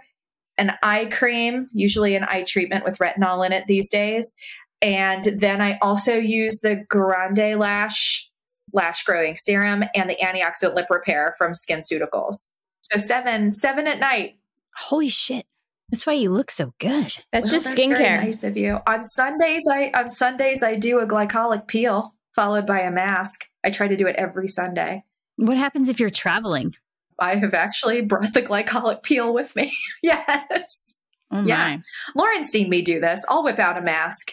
[0.58, 4.36] an eye cream, usually an eye treatment with retinol in it these days.
[4.82, 8.30] And then I also use the Grande Lash
[8.74, 12.48] lash growing serum and the antioxidant lip repair from SkinCeuticals.
[12.82, 14.38] So seven, seven at night.
[14.76, 15.46] Holy shit.
[15.94, 17.16] That's why you look so good.
[17.32, 18.24] That's well, just that's skincare.
[18.24, 18.80] nice of you.
[18.88, 23.46] On Sundays, I on Sundays I do a glycolic peel followed by a mask.
[23.64, 25.04] I try to do it every Sunday.
[25.36, 26.74] What happens if you're traveling?
[27.20, 29.72] I have actually brought the glycolic peel with me.
[30.02, 30.96] yes.
[31.30, 31.78] Oh Yeah.
[31.78, 31.82] my.
[32.16, 33.24] Lauren's seen me do this.
[33.30, 34.32] I'll whip out a mask.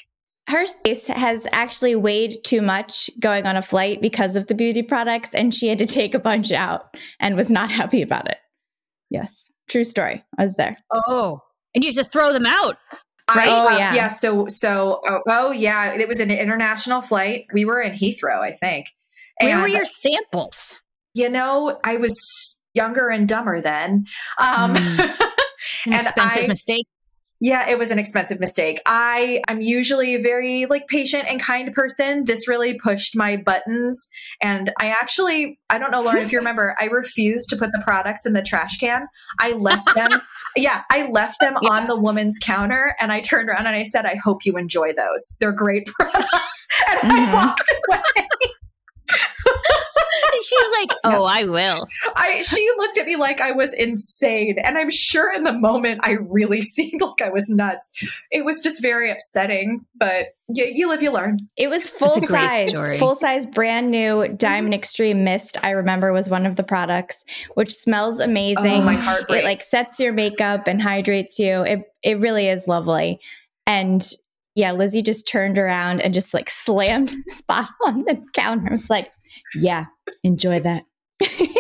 [0.48, 4.82] Her face has actually weighed too much going on a flight because of the beauty
[4.82, 8.38] products, and she had to take a bunch out and was not happy about it.
[9.11, 10.24] Yes, true story.
[10.38, 10.74] I was there.
[10.90, 11.42] Oh.
[11.74, 12.76] And you just throw them out.
[13.28, 13.94] I, Oh, uh, yeah.
[13.94, 14.08] yeah.
[14.08, 15.92] So, so, oh, oh, yeah.
[15.94, 17.46] It was an international flight.
[17.52, 18.86] We were in Heathrow, I think.
[19.40, 20.74] Where were And, your samples?
[21.14, 22.16] You know, I was
[22.74, 24.06] younger and dumber then.
[24.38, 25.16] Um, Mm.
[25.86, 26.86] An And expensive I- mistake.
[27.43, 28.80] Yeah, it was an expensive mistake.
[28.84, 32.24] I I'm usually a very like patient and kind person.
[32.24, 34.07] This really pushed my buttons
[34.43, 37.80] and I actually I don't know Lauren if you remember, I refused to put the
[37.82, 39.07] products in the trash can.
[39.41, 40.20] I left them
[40.55, 41.70] Yeah, I left them Yeah.
[41.70, 44.93] on the woman's counter and I turned around and I said I hope you enjoy
[44.93, 45.34] those.
[45.41, 46.66] They're great products.
[47.03, 47.28] And Mhm.
[47.28, 48.26] I walked away.
[50.32, 51.86] And she's like, oh, I will.
[52.16, 56.00] I she looked at me like I was insane, and I'm sure in the moment
[56.02, 57.90] I really seemed like I was nuts.
[58.30, 61.38] It was just very upsetting, but you, you live, you learn.
[61.56, 62.98] It was full size, story.
[62.98, 64.78] full size, brand new Diamond mm-hmm.
[64.78, 65.56] Extreme Mist.
[65.62, 68.82] I remember was one of the products, which smells amazing.
[68.82, 71.62] Oh, my heart it like sets your makeup and hydrates you.
[71.62, 73.20] It it really is lovely.
[73.66, 74.04] And
[74.54, 78.68] yeah, Lizzie just turned around and just like slammed the spot on the counter.
[78.68, 79.12] I was like,
[79.55, 79.86] yeah,
[80.24, 80.84] enjoy that.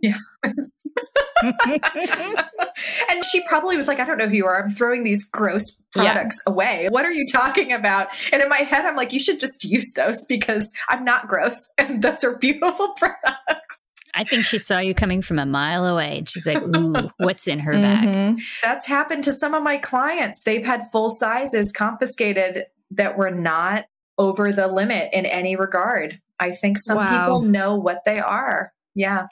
[0.00, 0.14] Yeah.
[1.42, 4.62] and she probably was like, I don't know who you are.
[4.62, 5.64] I'm throwing these gross
[5.96, 6.12] Yeah.
[6.12, 6.86] products away.
[6.90, 8.08] What are you talking about?
[8.32, 11.56] And in my head, I'm like, you should just use those because I'm not gross.
[11.78, 13.94] And those are beautiful products.
[14.14, 16.18] I think she saw you coming from a mile away.
[16.18, 18.08] And she's like, ooh, what's in her bag?
[18.08, 18.38] Mhm.
[18.62, 20.42] That's happened to some of my clients.
[20.44, 23.84] They've had full sizes confiscated that were not
[24.18, 26.20] over the limit in any regard.
[26.40, 27.08] I think some Wow.
[27.26, 28.72] people know what they are.
[28.94, 29.26] Yeah,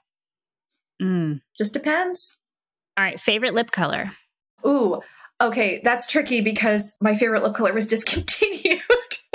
[1.02, 1.40] Mm.
[1.58, 2.36] just depends.
[2.96, 3.20] All right.
[3.20, 4.10] Favorite lip color?
[4.66, 5.00] Ooh,
[5.40, 8.80] okay, that's tricky because my favorite lip color was discontinued.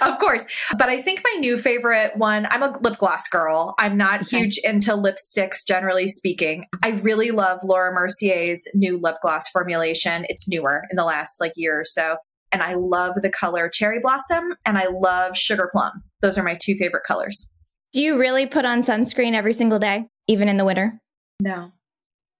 [0.00, 0.42] of course.
[0.78, 3.74] But I think my new favorite one, I'm a lip gloss girl.
[3.78, 4.38] I'm not Okay.
[4.38, 6.64] huge into lipsticks, generally speaking.
[6.82, 10.24] I really love Laura Mercier's new lip gloss formulation.
[10.28, 12.16] It's newer in the last like year or so.
[12.52, 16.02] And I love the color cherry blossom and I love sugar plum.
[16.20, 17.50] Those are my two favorite colors.
[17.92, 21.00] Do you really put on sunscreen every single day, even in the winter?
[21.40, 21.72] No,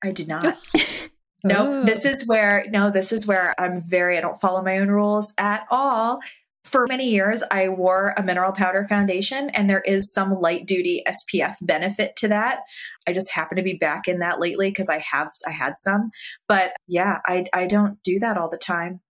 [0.02, 0.56] I do not.
[1.46, 4.88] No, this is where no, this is where I'm very I don't follow my own
[4.88, 6.20] rules at all.
[6.64, 11.04] For many years I wore a mineral powder foundation and there is some light duty
[11.06, 12.60] SPF benefit to that.
[13.06, 16.10] I just happen to be back in that lately because I have I had some.
[16.48, 19.00] But yeah, I I don't do that all the time.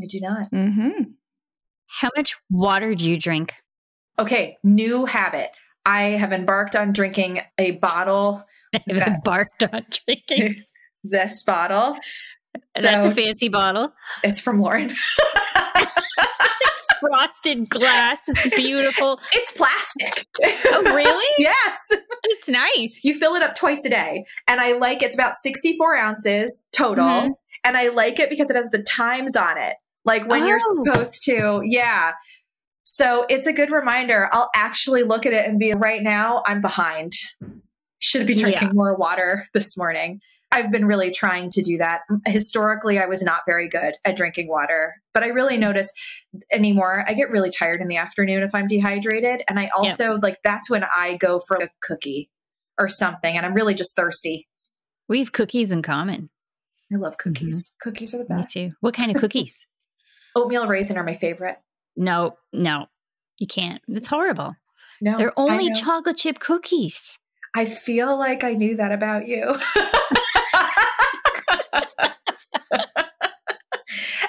[0.00, 0.50] I do not.
[0.52, 1.02] Mm-hmm.
[1.86, 3.54] How much water do you drink?
[4.18, 5.50] Okay, new habit.
[5.84, 8.44] I have embarked on drinking a bottle,
[8.74, 10.62] I've That- embarked on drinking.
[11.04, 11.96] this bottle.
[12.74, 13.92] That's a fancy bottle.
[14.24, 14.94] it's from Lauren.
[17.00, 18.18] Frosted glass.
[18.26, 19.20] It's beautiful.
[19.32, 20.26] it's plastic.
[20.66, 21.26] Oh, really?
[21.38, 21.78] yes.
[22.24, 23.00] It's nice.
[23.04, 24.24] You fill it up twice a day.
[24.48, 27.04] And I like it's about 64 ounces total.
[27.04, 27.30] Mhm.
[27.64, 29.74] And I like it because it has the times on it.
[30.06, 30.84] Like when you're Oh.
[30.84, 31.60] supposed to.
[31.64, 32.12] Yeah.
[32.84, 34.30] So it's a good reminder.
[34.32, 37.12] I'll actually look at it and be right now, I'm behind.
[37.98, 38.74] Should be drinking Yeah.
[38.74, 40.20] more water this morning.
[40.52, 42.02] I've been really trying to do that.
[42.24, 45.90] Historically, I was not very good at drinking water, but I really notice
[46.52, 47.04] anymore.
[47.08, 49.42] I get really tired in the afternoon if I'm dehydrated.
[49.48, 52.30] And I also like that's when I go for a cookie
[52.78, 53.36] or something.
[53.36, 54.46] And I'm really just thirsty.
[55.08, 56.30] We have cookies in common.
[56.92, 57.70] I love cookies.
[57.70, 57.88] Mm-hmm.
[57.90, 58.54] Cookies are the best.
[58.56, 58.74] Me too.
[58.80, 59.66] What kind of cookies?
[60.36, 61.58] Oatmeal raisin are my favorite.
[61.96, 62.86] no, no.
[63.40, 63.82] You can't.
[63.88, 64.54] It's horrible.
[65.00, 67.18] No, They're only chocolate chip cookies.
[67.54, 69.58] I feel like I knew that about you.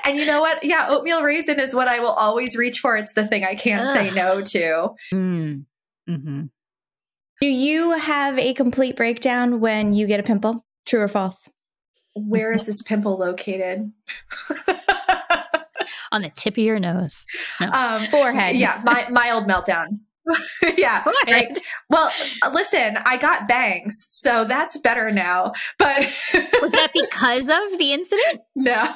[0.05, 0.63] and you know what?
[0.63, 2.95] Yeah, oatmeal raisin is what I will always reach for.
[2.97, 4.89] It's the thing I can't say no to.
[5.13, 5.65] Mm.
[6.07, 6.41] hmm
[7.41, 10.65] Do you have a complete breakdown when you get a pimple?
[10.85, 11.49] True or false?
[12.15, 13.91] Where is this pimple located?
[16.11, 17.25] On the tip of your nose.
[17.59, 18.55] um, Forehead.
[18.55, 19.99] Yeah, my mild meltdown.
[20.77, 21.57] yeah, right.
[21.89, 22.11] Well,
[22.43, 25.53] uh, listen, I got bangs, so that's better now.
[25.79, 26.01] But
[26.61, 28.41] Was that because of the incident?
[28.55, 28.93] no.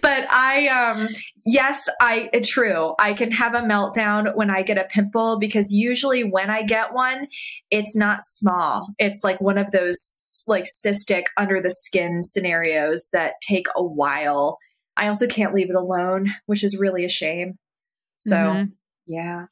[0.00, 1.08] but I um
[1.44, 2.94] yes, I uh, true.
[2.98, 6.92] I can have a meltdown when I get a pimple because usually when I get
[6.92, 7.26] one,
[7.70, 8.88] it's not small.
[8.98, 10.14] It's like one of those
[10.46, 14.58] like cystic under the skin scenarios that take a while.
[14.98, 17.56] I also can't leave it alone, which is really a shame.
[18.18, 18.72] So, Mhm.
[19.06, 19.46] yeah.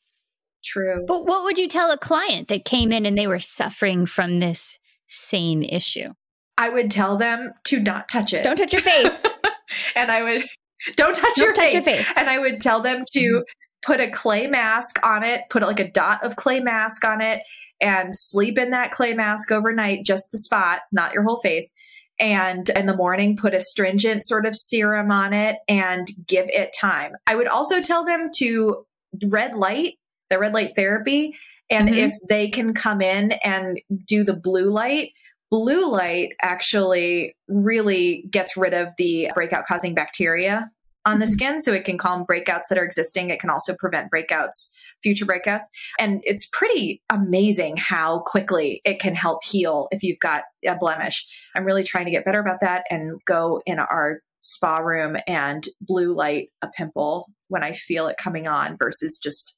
[0.65, 1.05] True.
[1.07, 4.41] But what would you tell a client that came in and they were suffering from
[4.41, 6.13] this same issue?
[6.59, 8.43] I would tell them to not touch it.
[8.43, 9.25] Don't touch your face.
[9.95, 10.45] and I would
[10.97, 11.73] don't touch, Don't your, touch face.
[11.75, 12.13] your face.
[12.17, 13.45] And I would tell them to
[13.83, 17.43] put a clay mask on it, put like a dot of clay mask on it,
[17.81, 21.71] and sleep in that clay mask overnight, just the spot, not your whole face.
[22.19, 27.13] And in the morning, put astringent sort of serum on it and give it time.
[27.27, 28.87] I would also tell them to
[29.27, 29.95] red light,
[30.31, 31.37] the red light therapy.
[31.69, 31.97] And Mhm.
[31.99, 35.13] if they can come in and do the blue light,
[35.51, 40.71] blue light actually really gets rid of the breakout causing bacteria
[41.05, 41.31] on the Mhm.
[41.31, 44.71] skin so it can calm breakouts that are existing it can also prevent breakouts
[45.03, 45.65] future breakouts
[45.99, 51.27] and it's pretty amazing how quickly it can help heal if you've got a blemish
[51.55, 55.69] i'm really trying to get better about that and go in our spa room and
[55.81, 59.57] blue light a pimple when i feel it coming on versus just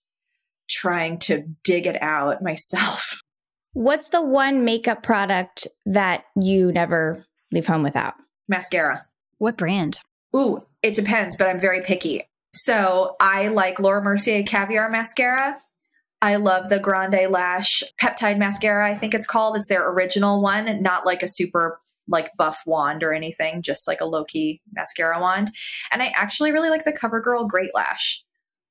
[0.69, 3.21] trying to dig it out myself
[3.75, 8.15] What's the one makeup product that you never leave home without?
[8.49, 9.07] mascara
[9.39, 10.01] What brand?
[10.35, 12.28] Ooh, it depends, but I'm very picky.
[12.55, 15.59] So I like Laura Mercier Caviar Mascara.
[16.21, 19.57] I love the Grande Lash Peptide Mascara, I think it's called.
[19.57, 24.01] It's their original one, not like a super like buff wand or anything, just like
[24.01, 25.53] a low key mascara wand.
[25.93, 28.25] And I actually really like the CoverGirl Great Lash.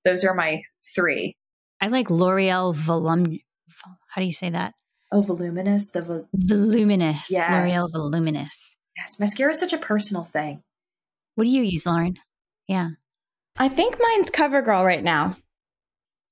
[0.04, 0.64] Those are my
[0.96, 1.36] three.
[1.80, 3.40] I like L'Oreal Volum.
[4.10, 4.74] How do you say that?
[5.12, 5.92] Oh, voluminous.
[5.92, 7.28] The vol- Voluminous.
[7.30, 7.52] Yes.
[7.72, 8.76] L'Oreal Voluminous.
[8.98, 10.64] yes, mascara is such a personal thing.
[11.36, 12.18] What do you use, Lauren?
[12.68, 12.90] Yeah.
[13.60, 15.36] I think mine's CoverGirl right now.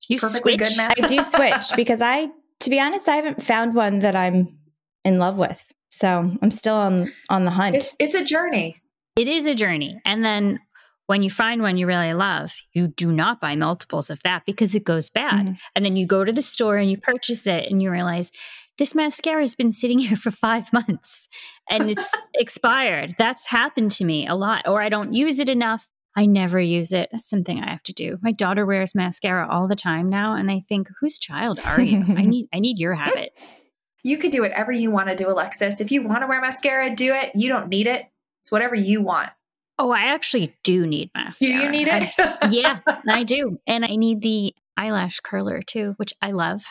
[0.08, 0.90] You perfectly good switch?
[1.02, 2.28] I do switch because I,
[2.60, 4.56] to be honest, I haven't found one that I'm
[5.04, 5.64] in love with.
[5.88, 7.76] So I'm still on on the hunt.
[7.76, 8.80] It's, it's a journey.
[9.16, 10.00] It is a journey.
[10.04, 10.60] And then
[11.06, 14.74] when you find one you really love, you do not buy multiples of that because
[14.74, 15.46] it goes bad.
[15.46, 15.58] Mhm.
[15.74, 18.30] And then you go to the store and you purchase it and you realize
[18.78, 21.28] this mascara has been sitting here for five months
[21.70, 23.14] and it's expired.
[23.18, 24.68] That's happened to me a lot.
[24.68, 25.88] Or I don't use it enough.
[26.16, 27.10] I never use it.
[27.12, 28.18] That's something I have to do.
[28.22, 32.02] My daughter wears mascara all the time now, and I think, whose child are you?
[32.16, 33.62] I need I need your habits.
[34.02, 35.80] You could do whatever you want to do, Alexis.
[35.80, 37.32] If you want to wear mascara, do it.
[37.34, 38.06] You don't need it.
[38.40, 39.30] It's whatever you want.
[39.78, 41.52] Oh, I actually do need mascara.
[41.52, 42.36] Do you need I- it?
[42.52, 43.58] yeah, I do.
[43.66, 46.62] And I need the eyelash curler too, which I love.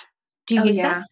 [0.47, 0.99] Do you Oh, use yeah.
[0.99, 1.03] that?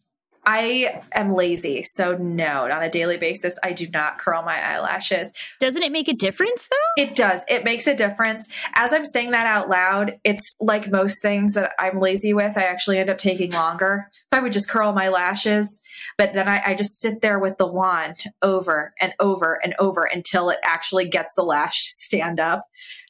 [0.46, 5.32] I am lazy, so no, on a daily basis, I do not curl my eyelashes.
[5.60, 7.02] Doesn't it make a difference though?
[7.04, 7.44] It does.
[7.48, 8.50] It makes a difference.
[8.76, 12.58] As I'm saying that out loud, it's like most things that I'm lazy with.
[12.58, 14.08] I actually end up taking longer.
[14.32, 15.82] If I would just curl my lashes,
[16.18, 20.04] but then I, I just sit there with the wand over and over and over
[20.04, 22.66] until it actually gets the lash stand up.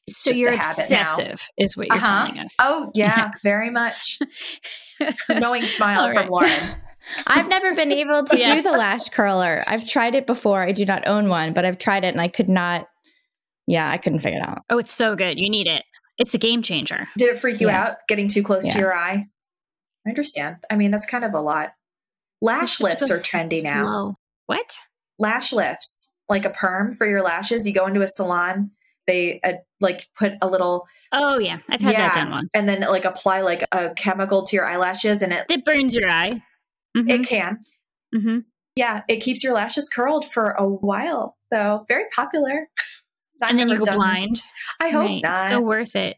[0.09, 1.01] So just you're a habit now.
[1.03, 2.25] obsessive, is what you're Uh-huh.
[2.27, 2.55] telling us.
[2.59, 4.19] Oh yeah, very much.
[5.29, 6.27] Knowing smile from.
[6.29, 6.51] Lauren.
[7.27, 9.63] I've never been able to do the lash curler.
[9.67, 10.61] I've tried it before.
[10.61, 12.87] I do not own one, but I've tried it and I could not.
[13.67, 14.59] Yeah, I couldn't figure it out.
[14.69, 15.39] Oh, it's so good.
[15.39, 15.83] You need it.
[16.17, 17.07] It's a game changer.
[17.17, 17.81] Did it freak you Yeah.
[17.83, 18.73] out getting too close Yeah.
[18.73, 19.25] to your eye?
[20.05, 20.57] I understand.
[20.69, 21.73] I mean, that's kind of a lot.
[22.41, 23.83] Lash lifts are trendy now.
[23.85, 24.15] slow.
[24.47, 24.77] What?
[25.17, 27.65] Lash lifts, like a perm for your lashes.
[27.65, 28.71] You go into a salon,
[29.07, 32.51] they uh, like put a little Oh yeah, I've had yeah, that done once.
[32.55, 36.09] and then like apply like a chemical to your eyelashes, and it It burns your
[36.09, 36.41] eye.
[36.95, 37.57] It Mhm, can.
[38.15, 38.43] mhm.
[38.75, 41.37] Yeah, it keeps your lashes curled for a while.
[41.51, 41.85] though.
[41.87, 42.67] very popular.
[43.41, 44.41] I've And then you go done- blind.
[44.79, 45.21] I hope Right.
[45.21, 45.47] not.
[45.49, 46.17] So worth it.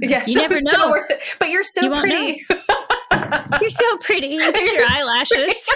[0.00, 0.90] yes, you never it's so know.
[0.90, 1.20] worth it.
[1.38, 2.42] But you're so You pretty.
[3.60, 4.38] You're so pretty.
[4.38, 5.70] Look at your so eyelashes.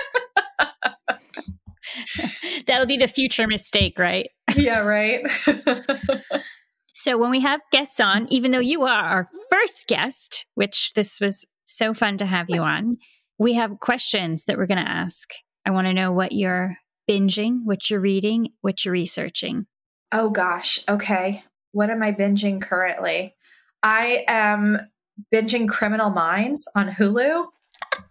[2.67, 4.29] That'll be the future mistake, right?
[4.55, 5.23] yeah, right.
[6.93, 11.19] So when we have guests on, even though you are our first guest, which this
[11.21, 12.99] was so fun to have you on,
[13.41, 15.31] we have questions that we're going to ask.
[15.67, 16.77] I want to know what you're
[17.11, 19.67] binging, what you're reading, what you're researching.
[20.13, 20.79] Oh gosh.
[20.89, 21.43] Okay.
[21.73, 23.35] What am I binging currently?
[23.83, 24.79] I am
[25.35, 27.47] binging Criminal Minds on Hulu.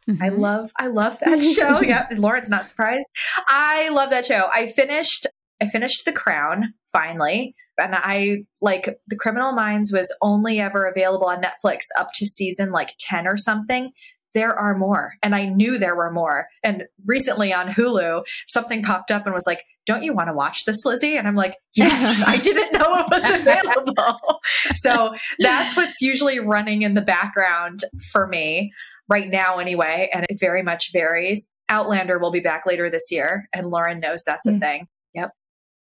[0.09, 0.39] I Mhm.
[0.39, 1.81] love I love that show.
[1.81, 3.07] yeah, Lauren's not surprised.
[3.47, 4.49] I love that show.
[4.53, 5.27] I finished
[5.61, 7.53] I finished The Crown finally.
[7.77, 12.71] And I like The Criminal Minds was only ever available on Netflix up to season
[12.71, 13.91] like 10 or something.
[14.33, 15.13] There are more.
[15.23, 16.47] And I knew there were more.
[16.63, 20.65] And recently on Hulu, something popped up and was like, Don't you want to watch
[20.65, 21.17] this, Lizzie?
[21.17, 24.39] And I'm like, Yes, I didn't know it was available.
[24.75, 27.81] so that's what's usually running in the background
[28.11, 28.71] for me
[29.07, 30.09] right now, anyway.
[30.13, 31.49] And it very much varies.
[31.69, 34.59] Outlander will be back later this year, and Lauren knows that's a Mm.
[34.59, 34.87] thing.
[35.13, 35.31] Yep.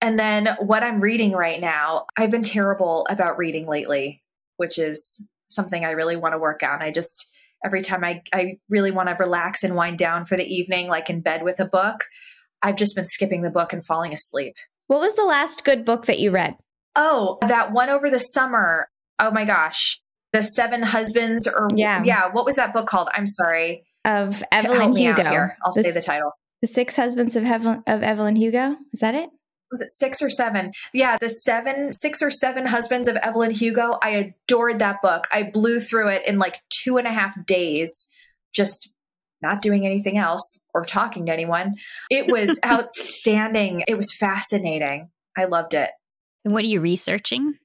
[0.02, 4.22] And then what I'm reading right now, I've been terrible about reading lately,
[4.58, 6.82] which is something I really want to work on.
[6.82, 7.28] I just
[7.64, 11.10] every time I, I really want to relax and wind down for the evening, like
[11.10, 12.06] in bed with a book,
[12.62, 14.56] I've just been skipping the book and falling asleep.
[14.88, 16.56] What was the last good book that you read?
[16.96, 18.90] Oh, that one over the summer.
[19.20, 20.02] Oh my gosh.
[20.34, 22.04] The Seven Husbands or Yeah.
[22.04, 23.10] yeah, what was that book called?
[23.14, 23.86] I'm sorry.
[24.04, 25.50] Of Help Evelyn out Hugo.
[25.66, 26.32] I'll the, say the title.
[26.62, 28.76] The Six Husbands of, Evelyn, of Evelyn Hugo.
[28.94, 29.30] Is that it?
[29.76, 30.72] Was it six or seven?
[30.94, 34.00] Yeah, the seven, six or seven husbands of Evelyn Hugo.
[34.02, 35.28] I adored that book.
[35.32, 38.08] I blew through it in like two and a half days,
[38.54, 38.90] just
[39.42, 41.76] not doing anything else or talking to anyone.
[42.10, 43.84] It was outstanding.
[43.88, 45.10] It was fascinating.
[45.38, 45.90] I loved it.
[46.46, 47.56] And what are you researching?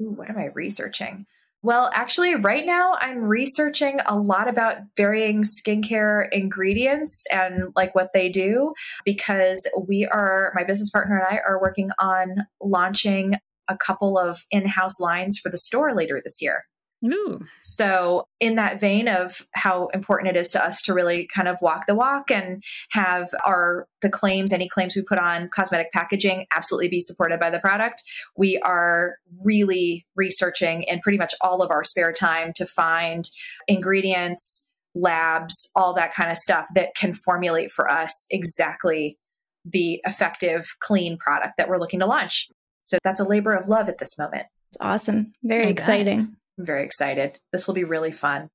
[0.00, 1.26] Ooh, what am I researching?
[1.62, 8.10] Well, actually, right now I'm researching a lot about varying skincare ingredients and like what
[8.14, 8.74] they do
[9.04, 13.34] because we are, my business partner and I are working on launching
[13.68, 16.64] a couple of in house lines for the store later this year.
[17.04, 17.40] Ooh.
[17.62, 21.56] So, in that vein of how important it is to us to really kind of
[21.60, 26.46] walk the walk and have our the claims, any claims we put on cosmetic packaging,
[26.54, 28.02] absolutely be supported by the product,
[28.36, 33.24] we are really researching in pretty much all of our spare time to find
[33.68, 39.18] ingredients, labs, all that kind of stuff that can formulate for us exactly
[39.64, 42.48] the effective, clean product that we're looking to launch.
[42.80, 44.46] So that's a labor of love at this moment.
[44.70, 45.32] It's awesome.
[45.42, 45.72] Very I bet.
[45.72, 46.36] exciting.
[46.58, 47.38] I'm very excited.
[47.52, 48.48] This will be really fun.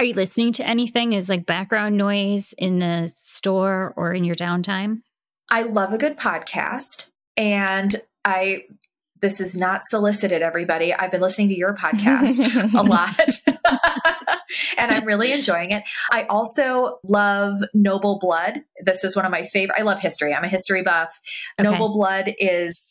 [0.00, 4.34] Are you listening to anything as like background noise in the store or in your
[4.34, 5.02] downtime?
[5.50, 7.94] I love a good podcast and
[8.24, 8.64] I
[9.20, 10.92] this is not solicited everybody.
[10.92, 13.18] I've been listening to your podcast a lot.
[14.76, 15.84] and I'm really enjoying it.
[16.10, 18.60] I also love Noble Blood.
[18.84, 19.78] This is one of my favorite.
[19.78, 20.34] I love history.
[20.34, 21.20] I'm a history buff.
[21.58, 21.70] Okay.
[21.70, 22.88] Noble Blood is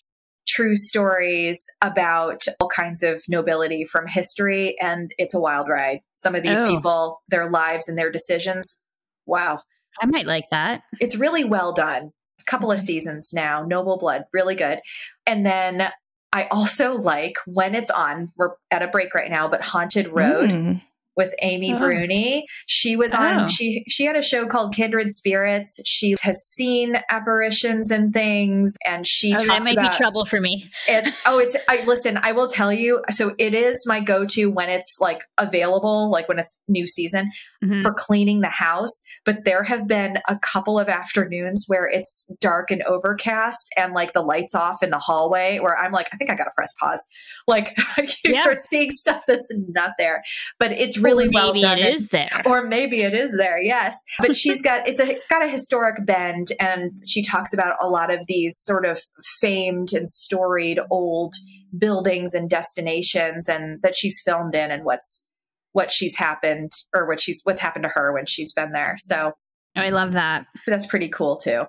[0.48, 6.00] true stories about all kinds of nobility from history and it's a wild ride.
[6.16, 6.68] Some of these Oh.
[6.76, 8.80] people, their lives and their decisions.
[9.26, 9.60] Wow
[10.02, 10.82] I might like that.
[11.00, 12.12] it's really well done.
[12.38, 13.64] It's a couple of seasons now.
[13.64, 14.80] Noble Blood, really good.
[15.28, 15.88] And then
[16.34, 18.32] I also like when it's on.
[18.36, 20.82] We're at a break right now, but Haunted Road Mm.
[21.16, 21.78] With Amy Oh.
[21.78, 22.46] Bruni.
[22.66, 23.46] She was on.
[23.46, 23.48] Oh.
[23.48, 25.80] She she had a show called Kindred Spirits.
[25.86, 30.40] She has seen apparitions and things, and she Oh, that might about be trouble for
[30.42, 30.70] me.
[30.88, 33.02] it's oh it's I listen, I will tell you.
[33.12, 37.32] So it is my go-to when it's like available, like when it's new season
[37.64, 37.82] Mhm.
[37.82, 39.02] for cleaning the house.
[39.26, 44.14] But there have been a couple of afternoons where it's dark and overcast and like
[44.14, 47.06] the lights off in the hallway where I'm like, I think I gotta press pause.
[47.48, 48.42] Like you Yeah.
[48.42, 50.24] start seeing stuff that's not there.
[50.60, 51.78] But it's really well maybe done.
[51.80, 52.42] it is there.
[52.46, 56.50] or maybe it is there yes but she's got it's a got a historic bend
[56.60, 59.00] and she talks about a lot of these sort of
[59.40, 61.34] famed and storied old
[61.78, 65.26] buildings and destinations and that she's filmed in and what's
[65.72, 69.34] what she's happened or what she's what's happened to her when she's been there so
[69.76, 70.46] Oh, I love that.
[70.68, 71.64] that's pretty cool too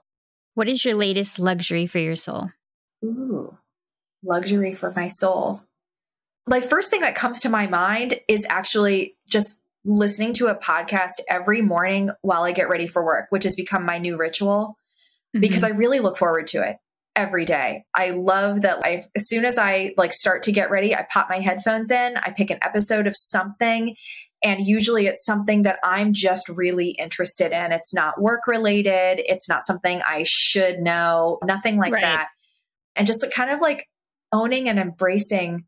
[0.55, 2.51] What is your latest luxury for your soul?
[3.03, 3.57] Ooh,
[4.23, 5.63] luxury for my soul.
[6.47, 11.21] Like, first thing that comes to my mind is actually just listening to a podcast
[11.29, 14.77] every morning while I get ready for work, which has become my new ritual
[15.33, 15.75] because Mm-hmm.
[15.75, 16.77] I really look forward to it
[17.17, 17.85] every day.
[17.95, 21.29] I love that I as soon as I like start to get ready, I pop
[21.29, 23.97] my headphones in, I pick an episode of something
[24.43, 27.73] and usually it's something that I'm just really interested in.
[27.73, 32.03] It's not work related, it's not something I should know, nothing like Right.
[32.03, 32.29] that.
[32.97, 33.87] And just kind of like
[34.33, 35.65] owning and embracing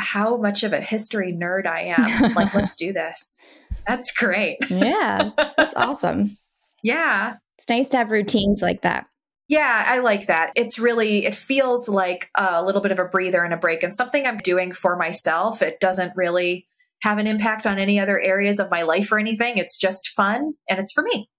[0.00, 2.34] how much of a history nerd I am.
[2.34, 3.38] like, let's do this.
[3.86, 4.58] That's great.
[4.68, 6.36] Yeah, that's awesome.
[6.82, 7.36] Yeah.
[7.56, 9.06] It's nice to have routines like that.
[9.48, 10.50] Yeah, I like that.
[10.54, 13.94] It's really, it feels like a little bit of a breather and a break and
[13.94, 15.62] something I'm doing for myself.
[15.62, 16.66] It doesn't really
[17.02, 19.56] have an impact on any other areas of my life or anything.
[19.56, 21.30] It's just fun and it's for me.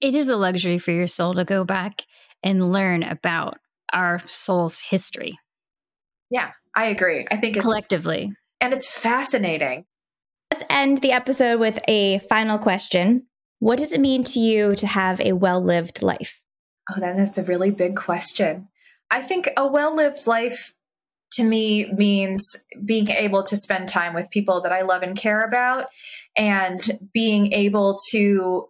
[0.00, 2.02] It is a luxury for your soul to go back
[2.42, 3.58] and learn about
[3.92, 5.38] our soul's history
[6.30, 7.26] Yeah, I agree.
[7.28, 8.32] I think it's, collectively.
[8.60, 9.84] and it's fascinating.
[10.52, 13.26] Let's end the episode with a final question.
[13.58, 16.40] What does it mean to you to have a well lived life?
[16.88, 18.68] Oh, then that's a really big question.
[19.10, 20.72] I think a well lived life
[21.32, 22.48] to me means
[22.84, 25.86] being able to spend time with people that I love and care about
[26.36, 28.68] and being able to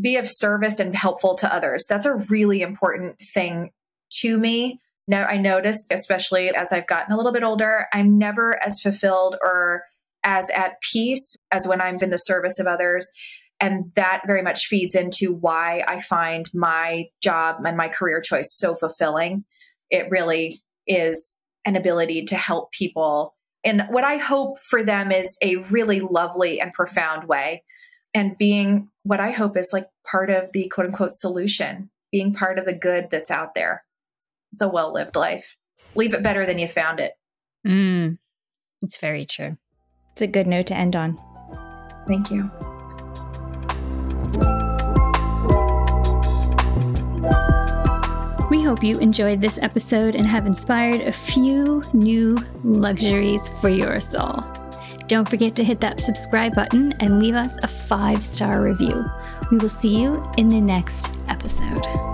[0.00, 1.86] be of service and helpful to others.
[1.88, 3.72] That's a really important thing
[4.20, 4.80] to me.
[5.08, 9.36] Now, I noticed, especially as I've gotten a little bit older, I'm never as fulfilled
[9.42, 9.82] or
[10.22, 13.10] as at peace as when I'm in the service of others.
[13.58, 18.54] And that very much feeds into why I find my job and my career choice
[18.54, 19.44] so fulfilling.
[19.90, 23.34] It really is an ability to help people.
[23.64, 27.64] And what I hope for them is a really lovely and profound way.
[28.14, 32.58] and being what I hope is like part of the quote unquote solution, being part
[32.58, 33.84] of the good that's out there.
[34.52, 35.56] It's a well lived life.
[35.94, 37.12] Leave it better than you found it.
[37.66, 38.18] Mm,
[38.82, 39.56] it's very true.
[40.12, 41.18] It's a good note to end on.
[42.06, 42.50] Thank you.
[48.50, 54.00] We hope you enjoyed this episode and have inspired a few new luxuries for your
[54.00, 54.42] soul.
[55.06, 59.04] Don't forget to hit that subscribe button and leave us a five star review.
[59.50, 62.07] We will see you in the next episode.